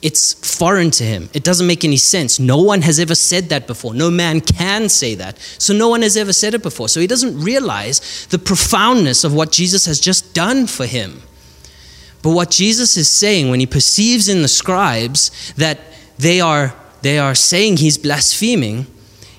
It's 0.00 0.56
foreign 0.56 0.92
to 0.92 1.04
him. 1.04 1.28
It 1.34 1.42
doesn't 1.42 1.66
make 1.66 1.84
any 1.84 1.96
sense. 1.96 2.38
No 2.38 2.62
one 2.62 2.82
has 2.82 3.00
ever 3.00 3.16
said 3.16 3.48
that 3.48 3.66
before. 3.66 3.94
No 3.94 4.10
man 4.10 4.40
can 4.40 4.88
say 4.88 5.16
that. 5.16 5.38
So 5.58 5.74
no 5.74 5.88
one 5.88 6.02
has 6.02 6.16
ever 6.16 6.32
said 6.32 6.54
it 6.54 6.62
before. 6.62 6.88
So 6.88 7.00
he 7.00 7.08
doesn't 7.08 7.40
realize 7.40 8.26
the 8.26 8.38
profoundness 8.38 9.24
of 9.24 9.34
what 9.34 9.50
Jesus 9.50 9.86
has 9.86 9.98
just 9.98 10.34
done 10.34 10.68
for 10.68 10.86
him. 10.86 11.22
But 12.22 12.30
what 12.30 12.50
Jesus 12.50 12.96
is 12.96 13.10
saying 13.10 13.50
when 13.50 13.60
he 13.60 13.66
perceives 13.66 14.28
in 14.28 14.42
the 14.42 14.48
scribes 14.48 15.52
that 15.54 15.80
they 16.16 16.40
are, 16.40 16.74
they 17.02 17.18
are 17.18 17.34
saying 17.34 17.78
he's 17.78 17.98
blaspheming, 17.98 18.86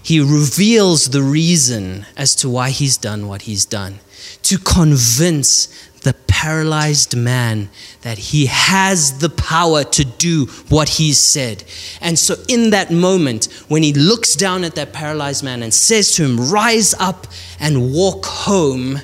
he 0.03 0.19
reveals 0.19 1.09
the 1.11 1.21
reason 1.21 2.05
as 2.17 2.35
to 2.35 2.49
why 2.49 2.71
he's 2.71 2.97
done 2.97 3.27
what 3.27 3.43
he's 3.43 3.65
done 3.65 3.99
to 4.43 4.57
convince 4.57 5.67
the 6.01 6.13
paralyzed 6.27 7.15
man 7.15 7.69
that 8.01 8.17
he 8.17 8.45
has 8.45 9.19
the 9.19 9.29
power 9.29 9.83
to 9.83 10.05
do 10.05 10.45
what 10.69 10.89
he 10.89 11.11
said. 11.11 11.63
And 12.01 12.17
so, 12.17 12.35
in 12.47 12.69
that 12.69 12.91
moment, 12.91 13.45
when 13.67 13.83
he 13.83 13.93
looks 13.93 14.35
down 14.35 14.63
at 14.63 14.75
that 14.75 14.93
paralyzed 14.93 15.43
man 15.43 15.63
and 15.63 15.73
says 15.73 16.13
to 16.15 16.23
him, 16.23 16.49
Rise 16.49 16.93
up 16.95 17.27
and 17.59 17.93
walk 17.93 18.25
home, 18.25 18.99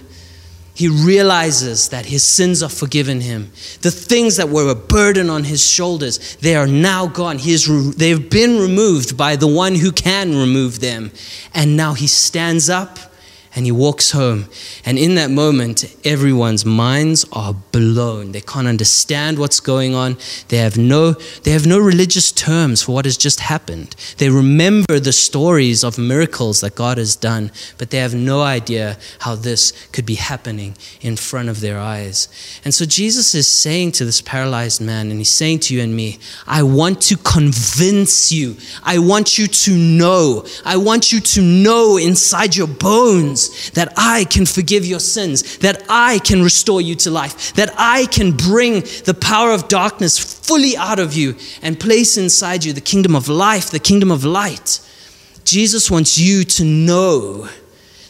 he 0.74 0.90
realizes 0.90 1.90
that 1.90 2.06
his 2.06 2.24
sins 2.24 2.62
are 2.62 2.70
forgiven 2.70 3.22
him. 3.22 3.52
The 3.82 3.92
things 3.92 4.36
that 4.36 4.50
were 4.50 4.70
a 4.70 4.76
burden 4.76 5.30
on 5.30 5.46
his 5.46 5.66
shoulders, 5.66 6.36
they 6.38 6.56
are 6.56 6.68
now 6.68 7.08
gone. 7.08 7.38
He 7.38 7.54
is 7.54 7.70
re- 7.70 7.94
they've 7.96 8.30
been 8.30 8.60
removed 8.60 9.16
by 9.16 9.38
the 9.38 9.48
one 9.48 9.76
who 9.76 9.94
can 9.94 10.36
remove 10.38 10.82
them. 10.82 11.12
And 11.54 11.78
now 11.78 11.94
he 11.94 12.08
stands 12.08 12.70
up 12.70 13.00
and 13.56 13.66
he 13.66 13.72
walks 13.72 14.12
home. 14.12 14.46
And 14.86 14.98
in 14.98 15.16
that 15.16 15.32
moment, 15.32 15.86
everyone's 16.04 16.66
minds 16.66 17.26
are 17.32 17.54
blown. 17.54 18.34
They 18.34 18.42
can't 18.42 18.68
understand 18.68 19.40
what's 19.40 19.62
going 19.62 19.96
on. 19.96 20.18
They 20.50 20.58
have 20.58 20.78
no, 20.78 21.14
they 21.44 21.52
have 21.52 21.66
no 21.66 21.80
religious 21.80 22.34
terms 22.34 22.82
for 22.82 22.92
what 22.92 23.06
has 23.06 23.16
just 23.16 23.40
happened. 23.40 23.96
They 24.18 24.30
remember 24.30 25.00
the 25.00 25.14
stories 25.14 25.84
of 25.86 25.98
miracles 25.98 26.60
that 26.62 26.76
God 26.76 26.98
has 26.98 27.16
done, 27.16 27.52
but 27.78 27.92
they 27.92 28.00
have 28.00 28.14
no 28.14 28.42
idea 28.42 28.98
how 29.20 29.36
this 29.36 29.72
could 29.94 30.06
be 30.06 30.16
happening 30.16 30.76
in 31.00 31.16
front 31.16 31.48
of 31.48 31.62
their 31.62 31.80
eyes. 31.80 32.28
And 32.66 32.74
so 32.74 32.86
Jesus 32.86 33.34
is 33.34 33.48
saying 33.48 33.94
to 33.94 34.06
this 34.06 34.22
paralyzed 34.22 34.82
man, 34.82 35.10
and 35.10 35.20
he's 35.20 35.30
saying 35.30 35.60
to 35.60 35.74
you 35.74 35.82
and 35.82 35.96
me, 35.96 36.20
I 36.46 36.64
want 36.64 37.02
to 37.04 37.16
convince 37.16 38.34
you. 38.34 38.58
I 38.84 39.00
want 39.00 39.38
you 39.38 39.48
to 39.48 39.78
know. 39.78 40.46
I 40.66 40.76
want 40.76 41.14
you 41.14 41.22
to 41.22 41.42
know 41.42 41.98
inside 41.98 42.56
your 42.56 42.68
bones 42.68 43.45
that 43.72 43.94
I 43.98 44.26
can 44.26 44.46
forgive 44.46 44.86
your 44.86 45.00
sins, 45.00 45.58
that 45.60 45.84
I 45.90 46.20
can 46.20 46.42
restore 46.42 46.82
you 46.82 46.96
to 46.96 47.12
life, 47.12 47.54
that 47.54 47.74
I 47.78 48.06
can 48.08 48.32
bring 48.32 48.82
the 49.06 49.18
power 49.20 49.52
of 49.52 49.68
darkness 49.68 50.18
fully 50.18 50.78
out 50.78 51.00
of 51.00 51.14
you 51.14 51.36
and 51.62 51.80
place 51.80 52.18
inside 52.18 52.64
you 52.64 52.74
the 52.74 52.82
kingdom 52.82 53.16
of 53.16 53.28
life, 53.28 53.72
the 53.72 53.80
kingdom 53.80 54.12
of 54.12 54.24
light. 54.24 54.80
Jesus 55.44 55.92
wants 55.92 56.18
you 56.18 56.44
to 56.44 56.64
know 56.64 57.48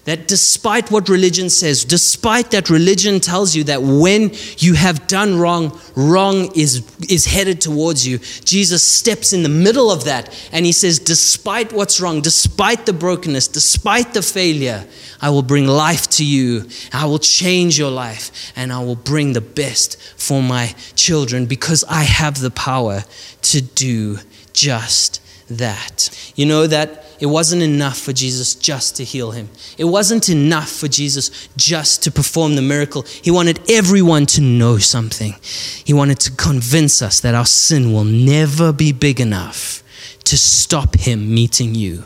that 0.06 0.28
despite 0.28 0.92
what 0.92 1.10
religion 1.10 1.50
says, 1.50 1.84
despite 1.84 2.52
that 2.52 2.70
religion 2.70 3.20
tells 3.20 3.56
you 3.56 3.64
that 3.66 3.82
when 3.82 4.32
you 4.58 4.74
have 4.74 5.08
done 5.08 5.38
wrong, 5.38 5.80
wrong 5.96 6.52
is, 6.56 6.84
is 7.10 7.26
headed 7.26 7.60
towards 7.60 8.08
you, 8.08 8.20
Jesus 8.46 8.84
steps 8.84 9.34
in 9.34 9.42
the 9.42 9.50
middle 9.50 9.92
of 9.92 10.06
that 10.06 10.34
and 10.52 10.66
he 10.66 10.72
says, 10.72 11.00
despite 11.00 11.74
what's 11.74 12.00
wrong, 12.00 12.22
despite 12.22 12.86
the 12.86 12.94
brokenness, 12.94 13.48
despite 13.48 14.14
the 14.14 14.22
failure, 14.22 14.86
I 15.22 15.32
will 15.32 15.44
bring 15.44 15.66
life 15.66 16.08
to 16.12 16.26
you. 16.26 16.68
I 16.94 17.06
will 17.06 17.20
change 17.20 17.80
your 17.80 17.92
life 17.92 18.54
and 18.56 18.72
I 18.72 18.84
will 18.84 18.96
bring 18.96 19.34
the 19.34 19.42
best 19.42 20.00
for 20.18 20.44
my 20.44 20.76
children 20.96 21.48
because 21.48 21.84
I 21.90 22.04
have 22.04 22.40
the 22.40 22.52
power 22.52 23.04
to 23.42 23.62
do 23.62 24.20
just 24.54 25.20
that. 25.50 26.10
You 26.36 26.46
know 26.46 26.68
that 26.68 27.05
it 27.20 27.28
wasn't 27.28 27.62
enough 27.62 27.98
for 27.98 28.14
Jesus 28.14 28.56
just 28.56 28.96
to 28.98 29.04
heal 29.04 29.32
him. 29.32 29.50
It 29.78 29.86
wasn't 29.86 30.30
enough 30.30 30.70
for 30.70 30.88
Jesus 30.88 31.48
just 31.56 32.04
to 32.04 32.12
perform 32.12 32.56
the 32.56 32.62
miracle. 32.62 33.04
He 33.04 33.32
wanted 33.32 33.60
everyone 33.70 34.26
to 34.28 34.42
know 34.42 34.78
something. 34.78 35.36
He 35.84 35.94
wanted 35.94 36.20
to 36.22 36.32
convince 36.32 37.02
us 37.02 37.20
that 37.22 37.36
our 37.36 37.46
sin 37.46 37.94
will 37.94 38.04
never 38.04 38.74
be 38.74 38.92
big 38.92 39.20
enough 39.20 39.84
to 40.26 40.38
stop 40.38 40.96
him 40.96 41.34
meeting 41.34 41.76
you 41.76 42.04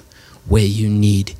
where 0.47 0.65
you 0.65 0.89
need 0.89 1.35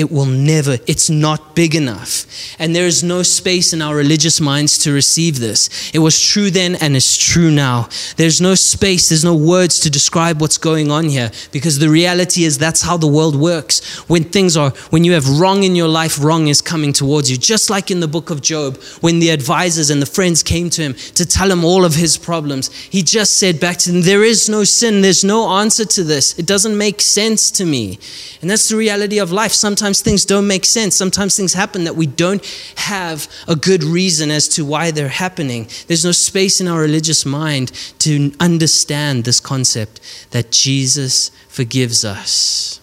it 0.00 0.10
will 0.10 0.26
never, 0.26 0.78
it's 0.86 1.10
not 1.10 1.54
big 1.54 1.74
enough. 1.74 2.26
And 2.58 2.74
there 2.74 2.86
is 2.86 3.02
no 3.02 3.22
space 3.22 3.72
in 3.72 3.82
our 3.82 3.94
religious 3.94 4.40
minds 4.40 4.78
to 4.78 4.92
receive 4.92 5.38
this. 5.38 5.90
It 5.92 5.98
was 5.98 6.18
true 6.18 6.50
then 6.50 6.74
and 6.76 6.96
it's 6.96 7.16
true 7.16 7.50
now. 7.50 7.88
There's 8.16 8.40
no 8.40 8.54
space, 8.54 9.10
there's 9.10 9.24
no 9.24 9.36
words 9.36 9.78
to 9.80 9.90
describe 9.90 10.40
what's 10.40 10.58
going 10.58 10.90
on 10.90 11.04
here 11.04 11.30
because 11.52 11.78
the 11.78 11.90
reality 11.90 12.44
is 12.44 12.56
that's 12.56 12.82
how 12.82 12.96
the 12.96 13.06
world 13.06 13.36
works. 13.36 13.98
When 14.08 14.24
things 14.24 14.56
are, 14.56 14.70
when 14.90 15.04
you 15.04 15.12
have 15.12 15.28
wrong 15.38 15.62
in 15.64 15.76
your 15.76 15.88
life, 15.88 16.22
wrong 16.22 16.48
is 16.48 16.62
coming 16.62 16.92
towards 16.92 17.30
you. 17.30 17.36
Just 17.36 17.68
like 17.68 17.90
in 17.90 18.00
the 18.00 18.08
book 18.08 18.30
of 18.30 18.40
Job, 18.40 18.78
when 19.00 19.18
the 19.18 19.30
advisors 19.30 19.90
and 19.90 20.00
the 20.00 20.06
friends 20.06 20.42
came 20.42 20.70
to 20.70 20.82
him 20.82 20.94
to 20.94 21.26
tell 21.26 21.50
him 21.50 21.64
all 21.64 21.84
of 21.84 21.94
his 21.94 22.16
problems, 22.16 22.72
he 22.72 23.02
just 23.02 23.36
said 23.36 23.60
back 23.60 23.76
to 23.78 23.92
them, 23.92 24.02
There 24.02 24.24
is 24.24 24.48
no 24.48 24.64
sin, 24.64 25.02
there's 25.02 25.24
no 25.24 25.48
answer 25.58 25.84
to 25.84 26.04
this. 26.04 26.38
It 26.38 26.46
doesn't 26.46 26.76
make 26.76 27.00
sense 27.00 27.50
to 27.52 27.66
me. 27.66 27.98
And 28.40 28.48
that's 28.48 28.68
the 28.68 28.76
reality 28.76 29.18
of 29.18 29.30
life. 29.30 29.52
Sometimes 29.52 29.89
sometimes 29.90 30.02
things 30.02 30.24
don't 30.24 30.46
make 30.46 30.64
sense. 30.64 30.94
Sometimes 30.94 31.36
things 31.36 31.54
happen 31.54 31.82
that 31.84 31.96
we 31.96 32.06
don't 32.06 32.44
have 32.76 33.28
a 33.48 33.56
good 33.56 33.82
reason 33.82 34.30
as 34.30 34.46
to 34.46 34.64
why 34.64 34.92
they're 34.92 35.08
happening. 35.08 35.66
There's 35.88 36.04
no 36.04 36.12
space 36.12 36.60
in 36.60 36.68
our 36.68 36.80
religious 36.80 37.26
mind 37.26 37.72
to 37.98 38.32
understand 38.38 39.24
this 39.24 39.40
concept 39.40 40.00
that 40.30 40.52
Jesus 40.52 41.30
forgives 41.48 42.04
us, 42.04 42.80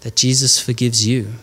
that 0.00 0.16
Jesus 0.16 0.58
forgives 0.58 1.06
you, 1.06 1.34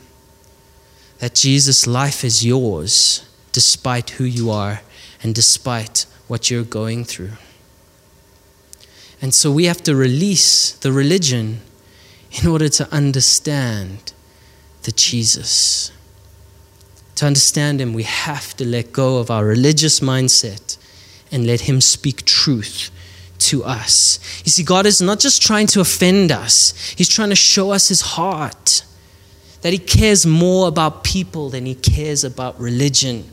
that 1.19 1.34
Jesus' 1.34 1.88
life 1.88 2.25
is 2.25 2.45
yours 2.45 3.25
despite 3.53 4.12
who 4.17 4.25
you 4.25 4.51
are 4.51 4.82
and 5.23 5.34
despite 5.34 6.06
what 6.27 6.51
you're 6.51 6.63
going 6.63 7.06
through. 7.06 7.38
And 9.21 9.34
so 9.34 9.49
we 9.49 9.65
have 9.65 9.82
to 9.84 9.95
release 9.95 10.73
the 10.73 10.91
religion 10.91 11.62
in 12.32 12.47
order 12.47 12.67
to 12.67 12.93
understand 12.93 14.12
the 14.88 14.93
Jesus. 14.93 15.91
To 17.15 17.26
understand 17.26 17.82
Him, 17.82 17.93
we 17.93 18.04
have 18.04 18.56
to 18.56 18.65
let 18.65 18.93
go 18.93 19.17
of 19.17 19.30
our 19.30 19.43
religious 19.43 20.00
mindset 20.00 20.78
and 21.30 21.45
let 21.45 21.62
Him 21.62 21.82
speak 21.82 22.23
truth 22.23 22.89
to 23.39 23.65
us. 23.65 24.17
You 24.45 24.52
see, 24.52 24.63
God 24.63 24.86
is 24.86 25.02
not 25.02 25.19
just 25.19 25.41
trying 25.41 25.67
to 25.67 25.82
offend 25.82 26.32
us, 26.32 26.73
He's 26.97 27.10
trying 27.10 27.30
to 27.30 27.36
show 27.36 27.71
us 27.71 27.89
His 27.89 28.00
heart. 28.02 28.86
That 29.62 29.73
He 29.73 29.80
cares 29.80 30.26
more 30.26 30.69
about 30.69 31.04
people 31.04 31.50
than 31.50 31.65
He 31.65 31.76
cares 31.76 32.23
about 32.23 32.58
religion. 32.58 33.30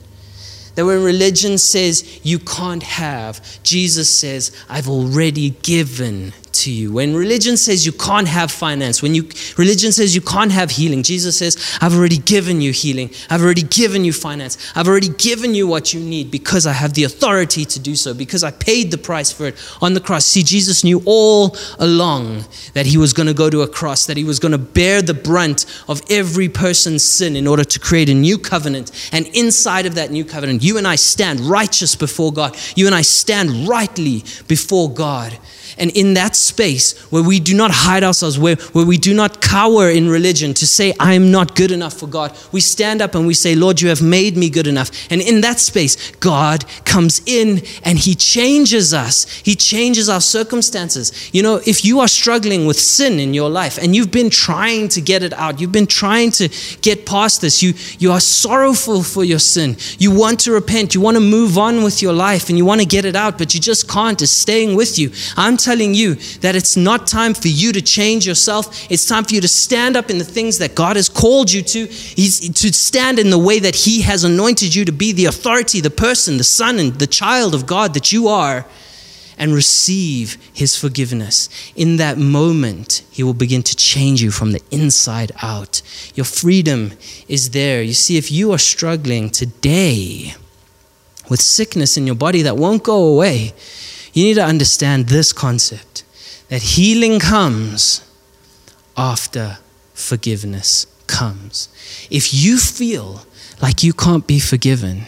That 0.74 0.86
when 0.86 1.04
religion 1.04 1.56
says 1.56 2.18
you 2.24 2.40
can't 2.40 2.82
have, 2.82 3.62
Jesus 3.62 4.10
says, 4.10 4.50
I've 4.68 4.88
already 4.88 5.50
given 5.50 6.32
to 6.54 6.72
you. 6.72 6.92
When 6.92 7.14
religion 7.14 7.56
says 7.56 7.84
you 7.84 7.92
can't 7.92 8.28
have 8.28 8.50
finance, 8.50 9.02
when 9.02 9.14
you 9.14 9.28
religion 9.56 9.92
says 9.92 10.14
you 10.14 10.20
can't 10.20 10.52
have 10.52 10.70
healing, 10.70 11.02
Jesus 11.02 11.36
says, 11.36 11.56
I've 11.80 11.94
already 11.94 12.18
given 12.18 12.60
you 12.60 12.72
healing. 12.72 13.10
I've 13.30 13.42
already 13.42 13.62
given 13.62 14.04
you 14.04 14.12
finance. 14.12 14.56
I've 14.74 14.88
already 14.88 15.08
given 15.08 15.54
you 15.54 15.66
what 15.66 15.92
you 15.92 16.00
need 16.00 16.30
because 16.30 16.66
I 16.66 16.72
have 16.72 16.94
the 16.94 17.04
authority 17.04 17.64
to 17.64 17.80
do 17.80 17.96
so, 17.96 18.14
because 18.14 18.42
I 18.42 18.50
paid 18.50 18.90
the 18.90 18.98
price 18.98 19.30
for 19.30 19.46
it 19.46 19.76
on 19.82 19.94
the 19.94 20.00
cross. 20.00 20.24
See, 20.24 20.42
Jesus 20.42 20.84
knew 20.84 21.02
all 21.04 21.56
along 21.78 22.44
that 22.74 22.86
he 22.86 22.96
was 22.96 23.12
going 23.12 23.26
to 23.26 23.34
go 23.34 23.50
to 23.50 23.62
a 23.62 23.68
cross, 23.68 24.06
that 24.06 24.16
he 24.16 24.24
was 24.24 24.38
going 24.38 24.52
to 24.52 24.58
bear 24.58 25.02
the 25.02 25.14
brunt 25.14 25.66
of 25.88 26.00
every 26.08 26.48
person's 26.48 27.02
sin 27.02 27.36
in 27.36 27.46
order 27.46 27.64
to 27.64 27.78
create 27.78 28.08
a 28.08 28.14
new 28.14 28.38
covenant. 28.38 28.90
And 29.12 29.26
inside 29.28 29.86
of 29.86 29.94
that 29.96 30.10
new 30.10 30.24
covenant, 30.24 30.62
you 30.62 30.78
and 30.78 30.86
I 30.86 30.96
stand 30.96 31.40
righteous 31.40 31.94
before 31.96 32.32
God. 32.32 32.56
You 32.76 32.86
and 32.86 32.94
I 32.94 33.02
stand 33.02 33.68
rightly 33.68 34.24
before 34.48 34.90
God. 34.90 35.38
And 35.76 35.90
in 35.90 36.14
that 36.14 36.36
space 36.44 36.98
where 37.10 37.22
we 37.22 37.40
do 37.40 37.54
not 37.54 37.70
hide 37.70 38.04
ourselves, 38.04 38.38
where, 38.38 38.56
where 38.72 38.86
we 38.86 38.98
do 38.98 39.14
not 39.14 39.40
cower 39.40 39.88
in 39.88 40.08
religion 40.08 40.54
to 40.54 40.66
say, 40.66 40.92
I 41.00 41.14
am 41.14 41.30
not 41.30 41.56
good 41.56 41.70
enough 41.70 41.94
for 41.94 42.06
God, 42.06 42.36
we 42.52 42.60
stand 42.60 43.00
up 43.00 43.14
and 43.14 43.26
we 43.26 43.34
say, 43.34 43.54
Lord, 43.54 43.80
you 43.80 43.88
have 43.88 44.02
made 44.02 44.36
me 44.36 44.50
good 44.50 44.66
enough. 44.66 44.90
And 45.10 45.20
in 45.20 45.40
that 45.42 45.60
space, 45.60 46.10
God 46.12 46.64
comes 46.84 47.22
in 47.26 47.62
and 47.84 47.98
He 47.98 48.14
changes 48.14 48.92
us. 48.92 49.28
He 49.38 49.54
changes 49.54 50.08
our 50.08 50.20
circumstances. 50.20 51.30
You 51.34 51.42
know, 51.42 51.60
if 51.66 51.84
you 51.84 52.00
are 52.00 52.08
struggling 52.08 52.66
with 52.66 52.78
sin 52.78 53.18
in 53.18 53.34
your 53.34 53.50
life 53.50 53.78
and 53.78 53.94
you've 53.94 54.10
been 54.10 54.30
trying 54.30 54.88
to 54.88 55.00
get 55.00 55.22
it 55.22 55.32
out, 55.32 55.60
you've 55.60 55.72
been 55.72 55.86
trying 55.86 56.30
to 56.32 56.48
get 56.82 57.06
past 57.06 57.40
this, 57.40 57.62
you, 57.62 57.74
you 57.98 58.12
are 58.12 58.20
sorrowful 58.20 59.02
for 59.02 59.24
your 59.24 59.38
sin, 59.38 59.76
you 59.98 60.10
want 60.10 60.40
to 60.40 60.52
repent, 60.52 60.94
you 60.94 61.00
want 61.00 61.16
to 61.16 61.20
move 61.20 61.58
on 61.58 61.82
with 61.82 62.02
your 62.02 62.12
life 62.12 62.48
and 62.48 62.58
you 62.58 62.64
want 62.64 62.80
to 62.80 62.86
get 62.86 63.04
it 63.04 63.16
out, 63.16 63.38
but 63.38 63.54
you 63.54 63.60
just 63.60 63.88
can't, 63.88 64.20
it's 64.22 64.30
staying 64.30 64.74
with 64.74 64.98
you. 64.98 65.10
I'm 65.36 65.56
telling 65.56 65.94
you 65.94 66.16
that 66.40 66.56
it's 66.56 66.76
not 66.76 67.06
time 67.06 67.34
for 67.34 67.48
you 67.48 67.72
to 67.72 67.82
change 67.82 68.26
yourself. 68.26 68.90
It's 68.90 69.06
time 69.06 69.24
for 69.24 69.34
you 69.34 69.40
to 69.40 69.48
stand 69.48 69.96
up 69.96 70.10
in 70.10 70.18
the 70.18 70.24
things 70.24 70.58
that 70.58 70.74
God 70.74 70.96
has 70.96 71.08
called 71.08 71.52
you 71.52 71.62
to. 71.62 71.86
He's 71.86 72.48
to 72.48 72.72
stand 72.72 73.18
in 73.18 73.30
the 73.30 73.38
way 73.38 73.58
that 73.58 73.74
He 73.74 74.02
has 74.02 74.24
anointed 74.24 74.74
you 74.74 74.84
to 74.84 74.92
be 74.92 75.12
the 75.12 75.26
authority, 75.26 75.80
the 75.80 75.90
person, 75.90 76.36
the 76.36 76.44
son, 76.44 76.78
and 76.78 76.94
the 76.94 77.06
child 77.06 77.54
of 77.54 77.66
God 77.66 77.94
that 77.94 78.12
you 78.12 78.28
are, 78.28 78.66
and 79.36 79.52
receive 79.52 80.38
His 80.52 80.76
forgiveness. 80.76 81.48
In 81.74 81.96
that 81.96 82.18
moment, 82.18 83.02
He 83.10 83.22
will 83.22 83.34
begin 83.34 83.62
to 83.64 83.76
change 83.76 84.22
you 84.22 84.30
from 84.30 84.52
the 84.52 84.62
inside 84.70 85.32
out. 85.42 85.82
Your 86.14 86.24
freedom 86.24 86.92
is 87.28 87.50
there. 87.50 87.82
You 87.82 87.94
see, 87.94 88.16
if 88.16 88.30
you 88.30 88.52
are 88.52 88.58
struggling 88.58 89.30
today 89.30 90.34
with 91.28 91.40
sickness 91.40 91.96
in 91.96 92.06
your 92.06 92.16
body 92.16 92.42
that 92.42 92.56
won't 92.56 92.82
go 92.82 93.04
away, 93.04 93.54
you 94.12 94.24
need 94.24 94.34
to 94.34 94.44
understand 94.44 95.08
this 95.08 95.32
concept 95.32 95.93
that 96.54 96.62
healing 96.62 97.18
comes 97.18 98.08
after 98.96 99.58
forgiveness 99.92 100.86
comes. 101.08 101.68
If 102.12 102.32
you 102.32 102.58
feel 102.58 103.22
like 103.60 103.82
you 103.82 103.92
can't 103.92 104.24
be 104.24 104.38
forgiven, 104.38 105.02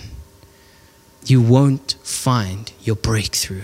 you 1.25 1.41
won't 1.41 1.95
find 2.03 2.73
your 2.83 2.97
breakthrough. 2.97 3.63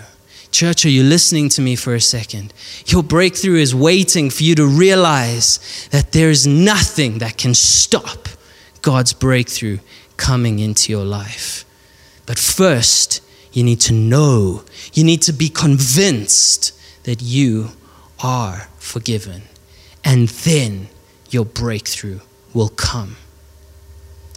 Church, 0.53 0.85
are 0.85 0.91
you 0.91 1.03
listening 1.03 1.49
to 1.49 1.61
me 1.61 1.75
for 1.75 1.97
a 1.97 2.01
second? 2.01 2.55
Your 2.87 3.03
breakthrough 3.03 3.57
is 3.57 3.75
waiting 3.75 4.31
for 4.31 4.45
you 4.45 4.55
to 4.55 4.65
realize 4.65 5.89
that 5.91 6.13
there 6.13 6.31
is 6.31 6.47
nothing 6.47 7.19
that 7.19 7.37
can 7.37 7.53
stop 7.53 8.29
God's 8.81 9.13
breakthrough 9.13 9.81
coming 10.17 10.61
into 10.61 10.93
your 10.93 11.05
life. 11.05 11.65
But 12.27 12.39
first, 12.39 13.21
you 13.51 13.65
need 13.65 13.81
to 13.81 13.93
know, 13.93 14.63
you 14.93 15.03
need 15.03 15.23
to 15.23 15.33
be 15.33 15.49
convinced 15.49 16.79
that 17.05 17.23
you 17.23 17.71
are 18.23 18.69
forgiven. 18.79 19.43
And 20.05 20.29
then 20.29 20.89
your 21.31 21.45
breakthrough 21.45 22.21
will 22.53 22.69
come. 22.69 23.17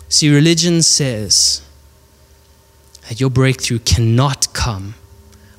See, 0.09 0.33
religion 0.33 0.81
says 0.81 1.61
that 3.09 3.19
your 3.19 3.29
breakthrough 3.29 3.79
cannot 3.79 4.53
come 4.53 4.95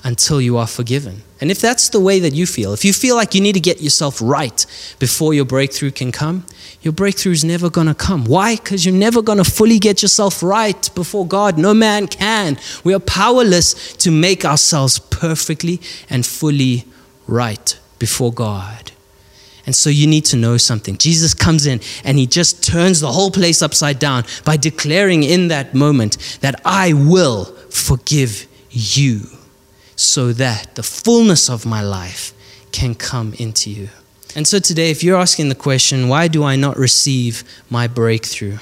until 0.05 0.41
you 0.41 0.57
are 0.57 0.67
forgiven. 0.67 1.23
And 1.41 1.51
if 1.51 1.61
that's 1.61 1.89
the 1.89 2.01
way 2.01 2.21
that 2.21 2.33
you 2.33 2.47
feel, 2.47 2.73
if 2.73 2.85
you 2.85 2.93
feel 2.93 3.17
like 3.17 3.35
you 3.35 3.41
need 3.41 3.55
to 3.55 3.61
get 3.61 3.83
yourself 3.83 4.21
right 4.23 4.65
before 4.99 5.35
your 5.35 5.45
breakthrough 5.45 5.91
can 5.91 6.13
come, 6.13 6.47
your 6.81 6.93
breakthrough 6.93 7.33
is 7.33 7.45
never 7.45 7.69
going 7.69 7.89
to 7.89 7.95
come. 7.95 8.25
Why? 8.25 8.57
Because 8.57 8.87
you're 8.87 8.95
never 8.95 9.21
going 9.21 9.39
to 9.39 9.45
fully 9.45 9.79
get 9.79 10.01
yourself 10.01 10.43
right 10.43 10.89
before 10.95 11.27
God. 11.27 11.59
No 11.59 11.75
man 11.75 12.07
can. 12.07 12.57
We 12.85 12.95
are 12.95 13.01
powerless 13.01 13.95
to 13.97 14.11
make 14.11 14.45
ourselves 14.45 14.99
perfectly 14.99 15.81
and 16.09 16.25
fully 16.25 16.85
right 17.27 17.79
before 17.99 18.33
God. 18.33 18.93
And 19.67 19.75
so 19.75 19.91
you 19.91 20.07
need 20.07 20.25
to 20.27 20.37
know 20.37 20.57
something. 20.57 20.97
Jesus 20.97 21.35
comes 21.35 21.67
in 21.67 21.81
and 22.05 22.19
he 22.19 22.27
just 22.27 22.63
turns 22.63 23.01
the 23.01 23.11
whole 23.11 23.33
place 23.33 23.63
upside 23.63 23.99
down 23.99 24.25
by 24.45 24.57
declaring 24.57 25.25
in 25.25 25.49
that 25.49 25.75
moment 25.75 26.39
that 26.41 26.61
I 26.65 26.93
will 26.93 27.47
forgive 27.71 28.47
you 28.71 29.23
so 29.97 30.33
that 30.35 30.77
the 30.77 30.85
fullness 30.85 31.51
of 31.51 31.67
my 31.67 31.83
life 31.83 32.33
can 32.71 32.95
come 32.95 33.35
into 33.35 33.71
you. 33.71 33.89
And 34.37 34.47
so 34.47 34.59
today, 34.59 34.91
if 34.91 35.03
you're 35.03 35.19
asking 35.19 35.49
the 35.49 35.55
question, 35.55 36.09
why 36.09 36.29
do 36.29 36.45
I 36.45 36.57
not 36.57 36.77
receive 36.77 37.43
my 37.71 37.89
breakthrough? 37.89 38.59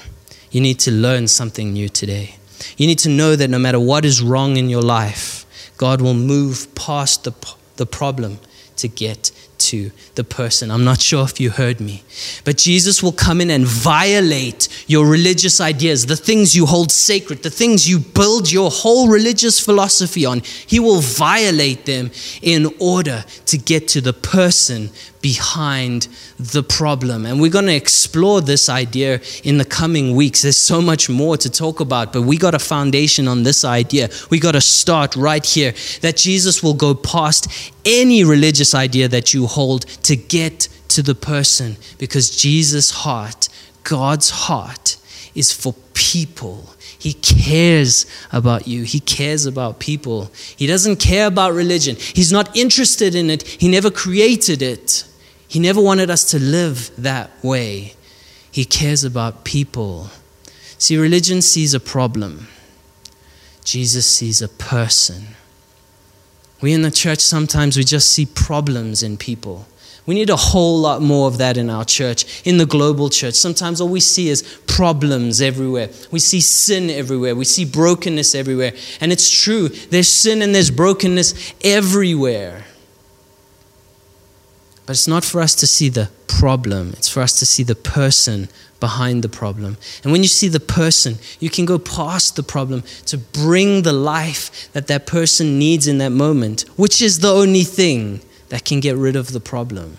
You 0.49 0.61
need 0.61 0.79
to 0.79 0.91
learn 0.91 1.27
something 1.27 1.73
new 1.73 1.89
today. 1.89 2.37
You 2.77 2.87
need 2.87 2.99
to 2.99 3.09
know 3.09 3.35
that 3.35 3.49
no 3.49 3.59
matter 3.59 3.79
what 3.79 4.05
is 4.05 4.21
wrong 4.21 4.55
in 4.57 4.69
your 4.69 4.81
life, 4.81 5.45
God 5.77 6.01
will 6.01 6.13
move 6.13 6.73
past 6.75 7.25
the, 7.25 7.33
the 7.75 7.85
problem 7.85 8.39
to 8.77 8.87
get 8.87 9.31
to 9.57 9.91
the 10.15 10.23
person. 10.23 10.69
I'm 10.69 10.83
not 10.83 11.01
sure 11.01 11.23
if 11.23 11.39
you 11.39 11.49
heard 11.49 11.79
me, 11.79 12.03
but 12.43 12.57
Jesus 12.57 13.01
will 13.01 13.11
come 13.11 13.41
in 13.41 13.49
and 13.49 13.65
violate 13.65 14.67
your 14.87 15.07
religious 15.07 15.59
ideas, 15.59 16.05
the 16.05 16.15
things 16.15 16.55
you 16.55 16.65
hold 16.65 16.91
sacred, 16.91 17.41
the 17.43 17.49
things 17.49 17.89
you 17.89 17.99
build 17.99 18.51
your 18.51 18.69
whole 18.69 19.07
religious 19.07 19.59
philosophy 19.59 20.25
on. 20.25 20.41
He 20.67 20.79
will 20.79 20.99
violate 20.99 21.85
them 21.85 22.11
in 22.41 22.73
order 22.79 23.25
to 23.47 23.57
get 23.57 23.87
to 23.89 24.01
the 24.01 24.13
person 24.13 24.89
behind 25.25 26.07
the 26.37 26.61
problem. 26.61 27.25
And 27.25 27.41
we're 27.41 27.49
going 27.49 27.65
to 27.65 27.73
explore 27.73 28.41
this 28.41 28.69
idea 28.69 29.21
in 29.43 29.57
the 29.57 29.65
coming 29.65 30.15
weeks. 30.15 30.43
There's 30.43 30.55
so 30.55 30.79
much 30.83 31.09
more 31.09 31.35
to 31.35 31.49
talk 31.49 31.79
about, 31.79 32.13
but 32.13 32.21
we 32.21 32.37
got 32.37 32.53
a 32.53 32.59
foundation 32.59 33.27
on 33.27 33.41
this 33.41 33.65
idea. 33.65 34.09
We 34.29 34.39
got 34.39 34.51
to 34.51 34.61
start 34.61 35.15
right 35.15 35.43
here 35.43 35.73
that 36.01 36.15
Jesus 36.15 36.61
will 36.61 36.75
go 36.75 36.93
past 36.93 37.47
any 37.85 38.23
religious 38.23 38.75
idea 38.75 39.07
that 39.07 39.33
you 39.33 39.47
hold 39.47 39.87
to 40.03 40.15
get 40.15 40.69
to 40.89 41.01
the 41.01 41.15
person 41.15 41.77
because 41.97 42.29
Jesus' 42.29 42.91
heart, 42.91 43.49
God's 43.83 44.29
heart, 44.29 44.97
is 45.33 45.51
for 45.51 45.73
people. 45.95 46.69
He 46.99 47.13
cares 47.13 48.05
about 48.31 48.67
you. 48.67 48.83
He 48.83 48.99
cares 48.99 49.47
about 49.47 49.79
people. 49.79 50.31
He 50.55 50.67
doesn't 50.67 50.97
care 50.97 51.25
about 51.25 51.53
religion. 51.53 51.95
He's 51.95 52.31
not 52.31 52.55
interested 52.55 53.15
in 53.15 53.31
it. 53.31 53.41
He 53.41 53.67
never 53.67 53.89
created 53.89 54.61
it. 54.61 55.03
He 55.47 55.59
never 55.59 55.81
wanted 55.81 56.09
us 56.09 56.23
to 56.31 56.39
live 56.39 56.91
that 56.97 57.31
way. 57.43 57.93
He 58.51 58.65
cares 58.65 59.03
about 59.03 59.43
people. 59.43 60.09
See, 60.77 60.97
religion 60.97 61.41
sees 61.41 61.73
a 61.73 61.79
problem, 61.79 62.47
Jesus 63.63 64.05
sees 64.05 64.41
a 64.41 64.49
person. 64.49 65.35
We 66.61 66.73
in 66.73 66.81
the 66.81 66.91
church 66.91 67.19
sometimes 67.19 67.77
we 67.77 67.83
just 67.83 68.11
see 68.11 68.25
problems 68.25 69.03
in 69.03 69.17
people. 69.17 69.67
We 70.05 70.13
need 70.13 70.29
a 70.29 70.35
whole 70.35 70.79
lot 70.79 71.01
more 71.01 71.27
of 71.27 71.39
that 71.39 71.57
in 71.57 71.69
our 71.69 71.83
church, 71.83 72.45
in 72.45 72.57
the 72.57 72.65
global 72.65 73.09
church. 73.09 73.33
Sometimes 73.33 73.81
all 73.81 73.89
we 73.89 73.99
see 73.99 74.29
is 74.29 74.43
problems 74.67 75.41
everywhere. 75.41 75.89
We 76.11 76.19
see 76.19 76.41
sin 76.41 76.91
everywhere. 76.91 77.35
We 77.35 77.45
see 77.45 77.65
brokenness 77.65 78.35
everywhere. 78.35 78.73
And 79.01 79.11
it's 79.11 79.29
true, 79.29 79.69
there's 79.69 80.07
sin 80.07 80.43
and 80.43 80.53
there's 80.53 80.69
brokenness 80.69 81.53
everywhere. 81.63 82.64
But 84.85 84.91
it's 84.91 85.07
not 85.07 85.23
for 85.23 85.41
us 85.41 85.55
to 85.55 85.67
see 85.67 85.89
the 85.89 86.09
problem, 86.27 86.93
it's 86.97 87.09
for 87.09 87.21
us 87.21 87.39
to 87.39 87.45
see 87.45 87.63
the 87.63 87.75
person 87.75 88.49
behind 88.79 89.23
the 89.23 89.29
problem. 89.29 89.77
And 90.03 90.11
when 90.11 90.21
you 90.21 90.27
see 90.27 90.47
the 90.47 90.59
person, 90.59 91.17
you 91.39 91.49
can 91.49 91.65
go 91.65 91.79
past 91.79 92.35
the 92.35 92.43
problem 92.43 92.83
to 93.05 93.17
bring 93.17 93.81
the 93.81 93.93
life 93.93 94.71
that 94.73 94.87
that 94.87 95.07
person 95.07 95.57
needs 95.57 95.87
in 95.87 95.97
that 95.99 96.11
moment, 96.11 96.61
which 96.75 97.01
is 97.01 97.19
the 97.19 97.31
only 97.31 97.63
thing 97.63 98.21
that 98.49 98.65
can 98.65 98.79
get 98.79 98.95
rid 98.95 99.15
of 99.15 99.31
the 99.31 99.39
problem. 99.39 99.97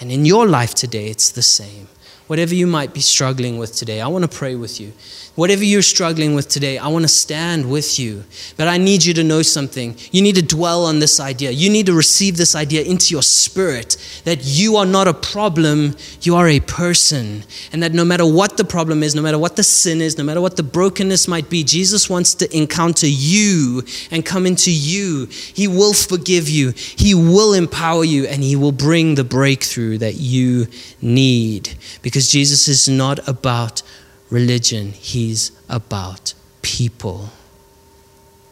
And 0.00 0.10
in 0.10 0.24
your 0.24 0.46
life 0.46 0.74
today, 0.74 1.08
it's 1.08 1.30
the 1.30 1.42
same. 1.42 1.88
whatever 2.28 2.54
you 2.54 2.66
might 2.66 2.94
be 2.94 3.00
struggling 3.00 3.58
with 3.58 3.74
today, 3.74 4.00
I 4.00 4.06
want 4.06 4.22
to 4.22 4.28
pray 4.28 4.54
with 4.54 4.80
you. 4.80 4.92
Whatever 5.38 5.62
you're 5.62 5.82
struggling 5.82 6.34
with 6.34 6.48
today, 6.48 6.78
I 6.78 6.88
want 6.88 7.04
to 7.04 7.08
stand 7.08 7.70
with 7.70 7.96
you. 7.96 8.24
But 8.56 8.66
I 8.66 8.76
need 8.76 9.04
you 9.04 9.14
to 9.14 9.22
know 9.22 9.42
something. 9.42 9.94
You 10.10 10.20
need 10.20 10.34
to 10.34 10.42
dwell 10.42 10.84
on 10.84 10.98
this 10.98 11.20
idea. 11.20 11.52
You 11.52 11.70
need 11.70 11.86
to 11.86 11.92
receive 11.92 12.36
this 12.36 12.56
idea 12.56 12.82
into 12.82 13.14
your 13.14 13.22
spirit 13.22 13.96
that 14.24 14.40
you 14.42 14.74
are 14.74 14.84
not 14.84 15.06
a 15.06 15.14
problem, 15.14 15.94
you 16.22 16.34
are 16.34 16.48
a 16.48 16.58
person. 16.58 17.44
And 17.72 17.80
that 17.84 17.92
no 17.92 18.04
matter 18.04 18.26
what 18.26 18.56
the 18.56 18.64
problem 18.64 19.04
is, 19.04 19.14
no 19.14 19.22
matter 19.22 19.38
what 19.38 19.54
the 19.54 19.62
sin 19.62 20.00
is, 20.00 20.18
no 20.18 20.24
matter 20.24 20.40
what 20.40 20.56
the 20.56 20.64
brokenness 20.64 21.28
might 21.28 21.48
be, 21.48 21.62
Jesus 21.62 22.10
wants 22.10 22.34
to 22.34 22.56
encounter 22.56 23.06
you 23.06 23.84
and 24.10 24.26
come 24.26 24.44
into 24.44 24.72
you. 24.72 25.26
He 25.30 25.68
will 25.68 25.94
forgive 25.94 26.48
you, 26.48 26.72
He 26.74 27.14
will 27.14 27.54
empower 27.54 28.02
you, 28.02 28.26
and 28.26 28.42
He 28.42 28.56
will 28.56 28.72
bring 28.72 29.14
the 29.14 29.22
breakthrough 29.22 29.98
that 29.98 30.16
you 30.16 30.66
need. 31.00 31.78
Because 32.02 32.26
Jesus 32.28 32.66
is 32.66 32.88
not 32.88 33.20
about 33.28 33.82
religion, 34.30 34.92
He's 34.92 35.52
about 35.68 36.34
people. 36.62 37.30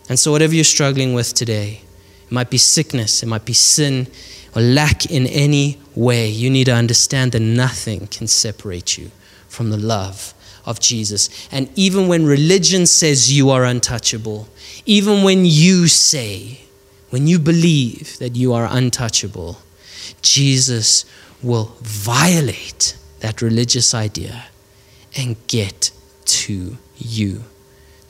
And 0.08 0.18
so, 0.18 0.30
whatever 0.30 0.54
you're 0.54 0.64
struggling 0.64 1.14
with 1.14 1.34
today, 1.34 1.80
it 2.26 2.32
might 2.32 2.50
be 2.50 2.58
sickness, 2.58 3.22
it 3.22 3.26
might 3.26 3.44
be 3.44 3.52
sin, 3.52 4.06
or 4.54 4.62
lack 4.62 5.10
in 5.10 5.26
any 5.26 5.78
way, 5.94 6.28
you 6.28 6.48
need 6.50 6.64
to 6.64 6.74
understand 6.74 7.32
that 7.32 7.40
nothing 7.40 8.06
can 8.06 8.26
separate 8.26 8.96
you 8.96 9.10
from 9.48 9.70
the 9.70 9.76
love 9.76 10.32
of 10.64 10.80
Jesus. 10.80 11.48
And 11.52 11.68
even 11.76 12.08
when 12.08 12.26
religion 12.26 12.86
says 12.86 13.36
you 13.36 13.50
are 13.50 13.64
untouchable, 13.64 14.48
even 14.84 15.22
when 15.22 15.44
you 15.44 15.88
say, 15.88 16.60
when 17.10 17.26
you 17.26 17.38
believe 17.38 18.18
that 18.18 18.34
you 18.34 18.52
are 18.52 18.66
untouchable, 18.70 19.58
Jesus 20.22 21.04
will 21.42 21.76
violate 21.82 22.96
that 23.20 23.42
religious 23.42 23.94
idea 23.94 24.46
and 25.16 25.36
get 25.46 25.90
to 26.24 26.76
you, 26.96 27.44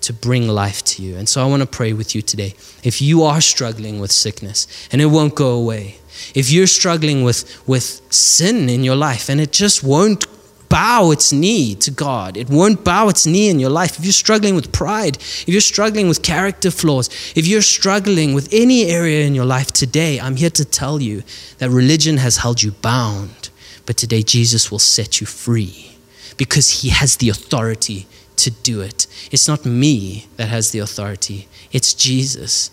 to 0.00 0.12
bring 0.12 0.48
life 0.48 0.84
to 0.84 1.02
you. 1.02 1.16
And 1.16 1.28
so 1.28 1.42
I 1.42 1.46
want 1.46 1.62
to 1.62 1.66
pray 1.66 1.92
with 1.92 2.14
you 2.14 2.22
today. 2.22 2.54
If 2.82 3.00
you 3.00 3.22
are 3.22 3.40
struggling 3.40 4.00
with 4.00 4.12
sickness 4.12 4.66
and 4.92 5.00
it 5.00 5.06
won't 5.06 5.34
go 5.34 5.50
away, 5.50 5.98
if 6.34 6.50
you're 6.50 6.66
struggling 6.66 7.22
with, 7.22 7.62
with 7.68 8.00
sin 8.12 8.68
in 8.68 8.84
your 8.84 8.96
life 8.96 9.28
and 9.28 9.40
it 9.40 9.52
just 9.52 9.82
won't 9.82 10.26
bow 10.68 11.12
its 11.12 11.32
knee 11.32 11.76
to 11.76 11.92
God. 11.92 12.36
It 12.36 12.48
won't 12.48 12.84
bow 12.84 13.08
its 13.08 13.24
knee 13.24 13.48
in 13.48 13.60
your 13.60 13.70
life. 13.70 13.98
If 13.98 14.04
you're 14.04 14.12
struggling 14.12 14.56
with 14.56 14.72
pride, 14.72 15.16
if 15.16 15.48
you're 15.48 15.60
struggling 15.60 16.08
with 16.08 16.22
character 16.22 16.72
flaws, 16.72 17.08
if 17.36 17.46
you're 17.46 17.62
struggling 17.62 18.34
with 18.34 18.48
any 18.52 18.86
area 18.86 19.24
in 19.24 19.34
your 19.34 19.44
life 19.44 19.72
today, 19.72 20.18
I'm 20.18 20.36
here 20.36 20.50
to 20.50 20.64
tell 20.64 21.00
you 21.00 21.22
that 21.58 21.70
religion 21.70 22.16
has 22.16 22.38
held 22.38 22.64
you 22.64 22.72
bound. 22.72 23.50
But 23.84 23.96
today, 23.96 24.24
Jesus 24.24 24.72
will 24.72 24.80
set 24.80 25.20
you 25.20 25.26
free 25.26 25.95
because 26.36 26.82
he 26.82 26.90
has 26.90 27.16
the 27.16 27.28
authority 27.28 28.06
to 28.36 28.50
do 28.50 28.80
it. 28.80 29.06
It's 29.30 29.48
not 29.48 29.64
me 29.64 30.26
that 30.36 30.48
has 30.48 30.70
the 30.70 30.78
authority, 30.78 31.48
it's 31.72 31.94
Jesus 31.94 32.70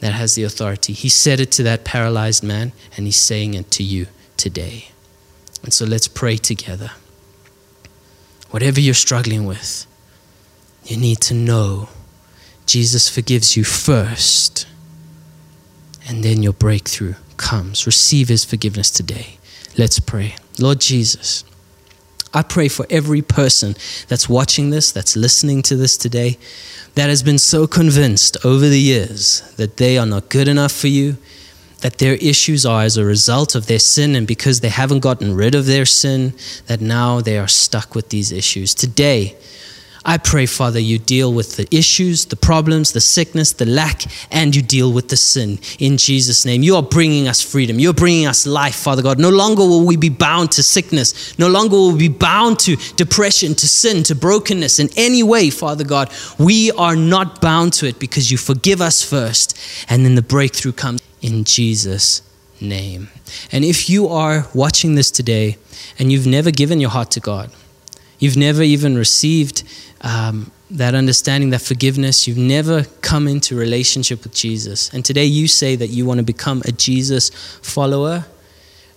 that 0.00 0.12
has 0.12 0.34
the 0.34 0.44
authority. 0.44 0.92
He 0.92 1.08
said 1.08 1.40
it 1.40 1.52
to 1.52 1.62
that 1.64 1.84
paralyzed 1.84 2.42
man, 2.42 2.72
and 2.96 3.06
he's 3.06 3.16
saying 3.16 3.54
it 3.54 3.70
to 3.72 3.82
you 3.82 4.06
today. 4.36 4.88
And 5.62 5.72
so 5.72 5.84
let's 5.84 6.08
pray 6.08 6.36
together. 6.36 6.92
Whatever 8.50 8.80
you're 8.80 8.94
struggling 8.94 9.44
with, 9.44 9.86
you 10.84 10.96
need 10.96 11.20
to 11.22 11.34
know 11.34 11.90
Jesus 12.66 13.08
forgives 13.08 13.56
you 13.56 13.64
first, 13.64 14.66
and 16.08 16.24
then 16.24 16.42
your 16.42 16.52
breakthrough 16.52 17.14
comes. 17.36 17.86
Receive 17.86 18.28
his 18.28 18.44
forgiveness 18.44 18.90
today. 18.90 19.38
Let's 19.76 20.00
pray. 20.00 20.36
Lord 20.58 20.80
Jesus, 20.80 21.44
I 22.32 22.42
pray 22.42 22.68
for 22.68 22.86
every 22.90 23.22
person 23.22 23.74
that's 24.08 24.28
watching 24.28 24.70
this, 24.70 24.92
that's 24.92 25.16
listening 25.16 25.62
to 25.62 25.76
this 25.76 25.96
today, 25.96 26.38
that 26.94 27.08
has 27.08 27.22
been 27.22 27.38
so 27.38 27.66
convinced 27.66 28.36
over 28.44 28.68
the 28.68 28.80
years 28.80 29.40
that 29.56 29.76
they 29.78 29.98
are 29.98 30.06
not 30.06 30.28
good 30.28 30.48
enough 30.48 30.72
for 30.72 30.88
you, 30.88 31.16
that 31.80 31.98
their 31.98 32.14
issues 32.14 32.66
are 32.66 32.82
as 32.82 32.96
a 32.96 33.04
result 33.04 33.54
of 33.54 33.66
their 33.66 33.78
sin, 33.78 34.14
and 34.14 34.26
because 34.26 34.60
they 34.60 34.68
haven't 34.68 35.00
gotten 35.00 35.34
rid 35.34 35.54
of 35.54 35.66
their 35.66 35.86
sin, 35.86 36.34
that 36.66 36.80
now 36.80 37.20
they 37.20 37.38
are 37.38 37.48
stuck 37.48 37.94
with 37.94 38.10
these 38.10 38.30
issues. 38.30 38.74
Today, 38.74 39.36
I 40.04 40.16
pray, 40.16 40.46
Father, 40.46 40.78
you 40.78 40.98
deal 40.98 41.32
with 41.32 41.56
the 41.56 41.68
issues, 41.74 42.24
the 42.26 42.36
problems, 42.36 42.92
the 42.92 43.00
sickness, 43.00 43.52
the 43.52 43.66
lack, 43.66 44.02
and 44.30 44.56
you 44.56 44.62
deal 44.62 44.92
with 44.92 45.08
the 45.08 45.16
sin 45.16 45.58
in 45.78 45.98
Jesus' 45.98 46.46
name. 46.46 46.62
You 46.62 46.76
are 46.76 46.82
bringing 46.82 47.28
us 47.28 47.42
freedom. 47.42 47.78
You're 47.78 47.92
bringing 47.92 48.26
us 48.26 48.46
life, 48.46 48.76
Father 48.76 49.02
God. 49.02 49.18
No 49.18 49.28
longer 49.28 49.62
will 49.62 49.84
we 49.84 49.96
be 49.96 50.08
bound 50.08 50.52
to 50.52 50.62
sickness. 50.62 51.38
No 51.38 51.48
longer 51.48 51.76
will 51.76 51.92
we 51.92 52.08
be 52.08 52.14
bound 52.14 52.58
to 52.60 52.76
depression, 52.96 53.54
to 53.56 53.68
sin, 53.68 54.02
to 54.04 54.14
brokenness 54.14 54.78
in 54.78 54.88
any 54.96 55.22
way, 55.22 55.50
Father 55.50 55.84
God. 55.84 56.10
We 56.38 56.70
are 56.72 56.96
not 56.96 57.40
bound 57.40 57.74
to 57.74 57.86
it 57.86 57.98
because 57.98 58.30
you 58.30 58.38
forgive 58.38 58.80
us 58.80 59.02
first, 59.02 59.58
and 59.90 60.04
then 60.04 60.14
the 60.14 60.22
breakthrough 60.22 60.72
comes 60.72 61.02
in 61.20 61.44
Jesus' 61.44 62.22
name. 62.58 63.08
And 63.52 63.64
if 63.64 63.90
you 63.90 64.08
are 64.08 64.46
watching 64.54 64.94
this 64.94 65.10
today 65.10 65.58
and 65.98 66.10
you've 66.10 66.26
never 66.26 66.50
given 66.50 66.80
your 66.80 66.90
heart 66.90 67.10
to 67.12 67.20
God, 67.20 67.50
you've 68.18 68.36
never 68.36 68.62
even 68.62 68.96
received 68.96 69.62
um, 70.02 70.50
that 70.70 70.94
understanding, 70.94 71.50
that 71.50 71.60
forgiveness. 71.60 72.26
You've 72.26 72.38
never 72.38 72.84
come 73.02 73.26
into 73.28 73.56
relationship 73.56 74.22
with 74.22 74.34
Jesus. 74.34 74.92
And 74.92 75.04
today 75.04 75.24
you 75.24 75.48
say 75.48 75.76
that 75.76 75.88
you 75.88 76.06
want 76.06 76.18
to 76.18 76.24
become 76.24 76.62
a 76.64 76.72
Jesus 76.72 77.30
follower. 77.62 78.26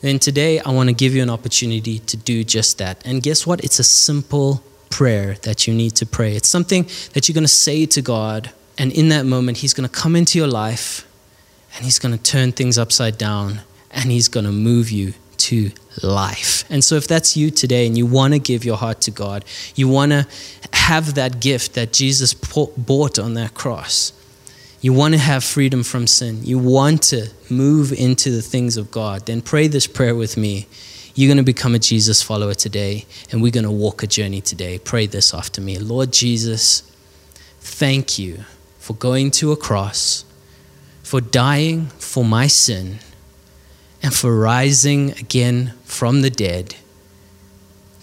Then 0.01 0.19
today 0.19 0.59
I 0.59 0.71
want 0.71 0.89
to 0.89 0.93
give 0.93 1.15
you 1.15 1.23
an 1.23 1.29
opportunity 1.29 1.99
to 1.99 2.17
do 2.17 2.43
just 2.43 2.77
that. 2.77 3.05
And 3.05 3.23
guess 3.23 3.47
what? 3.47 3.63
It's 3.63 3.79
a 3.79 3.83
simple 3.83 4.63
prayer 4.89 5.35
that 5.41 5.67
you 5.67 5.73
need 5.73 5.95
to 5.95 6.05
pray. 6.05 6.35
It's 6.35 6.49
something 6.49 6.83
that 7.13 7.27
you're 7.27 7.33
going 7.33 7.43
to 7.43 7.47
say 7.47 7.85
to 7.87 8.01
God. 8.01 8.51
And 8.77 8.91
in 8.91 9.09
that 9.09 9.25
moment, 9.25 9.57
He's 9.59 9.73
going 9.73 9.89
to 9.89 9.93
come 9.93 10.15
into 10.15 10.37
your 10.37 10.47
life 10.47 11.07
and 11.75 11.85
He's 11.85 11.99
going 11.99 12.15
to 12.15 12.21
turn 12.21 12.51
things 12.51 12.77
upside 12.77 13.17
down 13.17 13.61
and 13.91 14.11
He's 14.11 14.27
going 14.27 14.45
to 14.45 14.51
move 14.51 14.91
you 14.91 15.13
to 15.43 15.71
life. 16.01 16.63
And 16.69 16.83
so, 16.83 16.95
if 16.95 17.07
that's 17.07 17.35
you 17.35 17.51
today 17.51 17.85
and 17.85 17.97
you 17.97 18.05
want 18.05 18.33
to 18.33 18.39
give 18.39 18.63
your 18.63 18.77
heart 18.77 19.01
to 19.01 19.11
God, 19.11 19.43
you 19.75 19.89
want 19.89 20.13
to 20.13 20.25
have 20.71 21.15
that 21.15 21.41
gift 21.41 21.73
that 21.73 21.91
Jesus 21.91 22.33
bought 22.33 23.19
on 23.19 23.33
that 23.33 23.53
cross, 23.53 24.13
you 24.79 24.93
want 24.93 25.13
to 25.13 25.19
have 25.19 25.43
freedom 25.43 25.83
from 25.83 26.07
sin, 26.07 26.39
you 26.43 26.57
want 26.57 27.03
to 27.03 27.29
move 27.49 27.91
into 27.91 28.31
the 28.31 28.41
things 28.41 28.77
of 28.77 28.89
God, 28.89 29.25
then 29.25 29.41
pray 29.41 29.67
this 29.67 29.87
prayer 29.87 30.15
with 30.15 30.37
me. 30.37 30.67
You're 31.15 31.27
going 31.27 31.37
to 31.37 31.43
become 31.43 31.75
a 31.75 31.79
Jesus 31.79 32.23
follower 32.23 32.55
today, 32.55 33.05
and 33.31 33.41
we're 33.41 33.51
going 33.51 33.65
to 33.65 33.71
walk 33.71 34.01
a 34.01 34.07
journey 34.07 34.41
today. 34.41 34.79
Pray 34.79 35.05
this 35.05 35.33
after 35.33 35.61
me 35.61 35.77
Lord 35.77 36.13
Jesus, 36.13 36.83
thank 37.59 38.17
you 38.17 38.45
for 38.79 38.93
going 38.93 39.29
to 39.31 39.51
a 39.51 39.57
cross, 39.57 40.25
for 41.03 41.19
dying 41.21 41.87
for 41.99 42.23
my 42.23 42.47
sin 42.47 42.99
and 44.03 44.13
for 44.13 44.37
rising 44.37 45.11
again 45.11 45.73
from 45.85 46.21
the 46.21 46.29
dead 46.29 46.75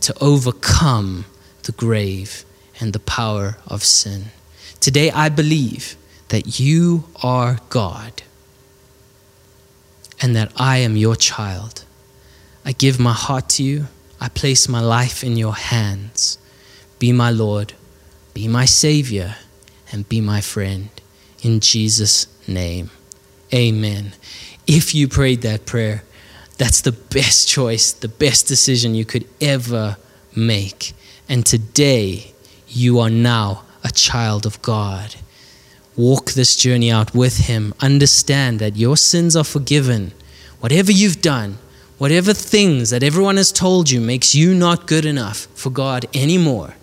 to 0.01 0.15
overcome 0.19 1.27
the 1.65 1.73
grave 1.73 2.45
and 2.81 2.95
the 2.95 2.99
power 2.99 3.59
of 3.67 3.85
sin. 3.85 4.25
Today, 4.81 5.11
I 5.11 5.29
believe 5.29 5.97
that 6.31 6.59
you 6.59 7.05
are 7.23 7.59
God 7.69 8.23
and 10.23 10.35
that 10.35 10.51
I 10.57 10.79
am 10.79 10.97
your 10.97 11.17
child. 11.17 11.85
I 12.65 12.73
give 12.73 12.99
my 12.99 13.13
heart 13.13 13.51
to 13.51 13.63
you. 13.63 13.87
I 14.19 14.31
place 14.31 14.69
my 14.69 14.81
life 14.81 15.23
in 15.23 15.37
your 15.37 15.55
hands. 15.55 16.39
Be 16.99 17.13
my 17.13 17.31
Lord, 17.31 17.75
be 18.33 18.49
my 18.49 18.65
Savior, 18.65 19.37
and 19.93 20.09
be 20.09 20.21
my 20.21 20.41
friend. 20.41 20.89
In 21.43 21.61
Jesus' 21.61 22.27
name, 22.47 22.91
amen 23.53 24.13
if 24.67 24.95
you 24.95 25.09
prayed 25.09 25.43
that 25.43 25.67
prayer, 25.67 26.03
that's 26.59 26.83
the 26.83 26.93
best 26.93 27.49
choice, 27.49 27.93
the 27.93 28.09
best 28.09 28.47
decision 28.47 28.95
you 28.95 29.05
could 29.05 29.27
ever 29.41 29.97
make. 30.37 30.93
And 31.29 31.47
today, 31.47 32.33
you 32.69 32.99
are 32.99 33.11
now 33.11 33.65
a 33.83 33.91
child 33.91 34.47
of 34.47 34.61
God. 34.63 35.17
Walk 35.97 36.33
this 36.33 36.57
journey 36.57 36.91
out 36.91 37.15
with 37.15 37.47
Him. 37.47 37.75
Understand 37.81 38.59
that 38.59 38.77
your 38.77 38.97
sins 38.97 39.35
are 39.37 39.45
forgiven. 39.45 40.13
Whatever 40.61 40.93
you've 40.93 41.23
done, 41.23 41.59
whatever 41.99 42.33
things 42.33 42.91
that 42.91 43.03
everyone 43.03 43.37
has 43.37 43.53
told 43.53 43.91
you 43.91 44.01
makes 44.01 44.35
you 44.35 44.55
not 44.55 44.87
good 44.87 45.05
enough 45.05 45.47
for 45.55 45.71
God 45.71 46.07
anymore, 46.15 46.75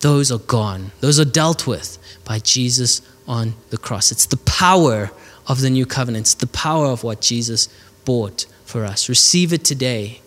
those 0.00 0.32
are 0.32 0.38
gone. 0.38 0.92
Those 1.00 1.20
are 1.20 1.24
dealt 1.24 1.66
with 1.66 1.98
by 2.24 2.38
Jesus 2.38 3.02
on 3.28 3.54
the 3.70 3.78
cross. 3.78 4.10
It's 4.10 4.26
the 4.26 4.36
power 4.38 5.10
of 5.50 5.62
the 5.62 5.68
new 5.68 5.84
covenants, 5.84 6.32
the 6.32 6.46
power 6.46 6.86
of 6.86 7.02
what 7.02 7.20
Jesus 7.20 7.68
bought 8.04 8.46
for 8.64 8.84
us. 8.84 9.08
Receive 9.08 9.52
it 9.52 9.64
today 9.64 10.20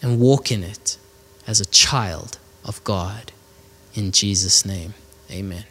and 0.00 0.20
walk 0.20 0.52
in 0.52 0.62
it 0.62 0.96
as 1.44 1.60
a 1.60 1.64
child 1.64 2.38
of 2.64 2.82
God. 2.84 3.32
In 3.94 4.12
Jesus' 4.12 4.64
name, 4.64 4.94
amen. 5.28 5.64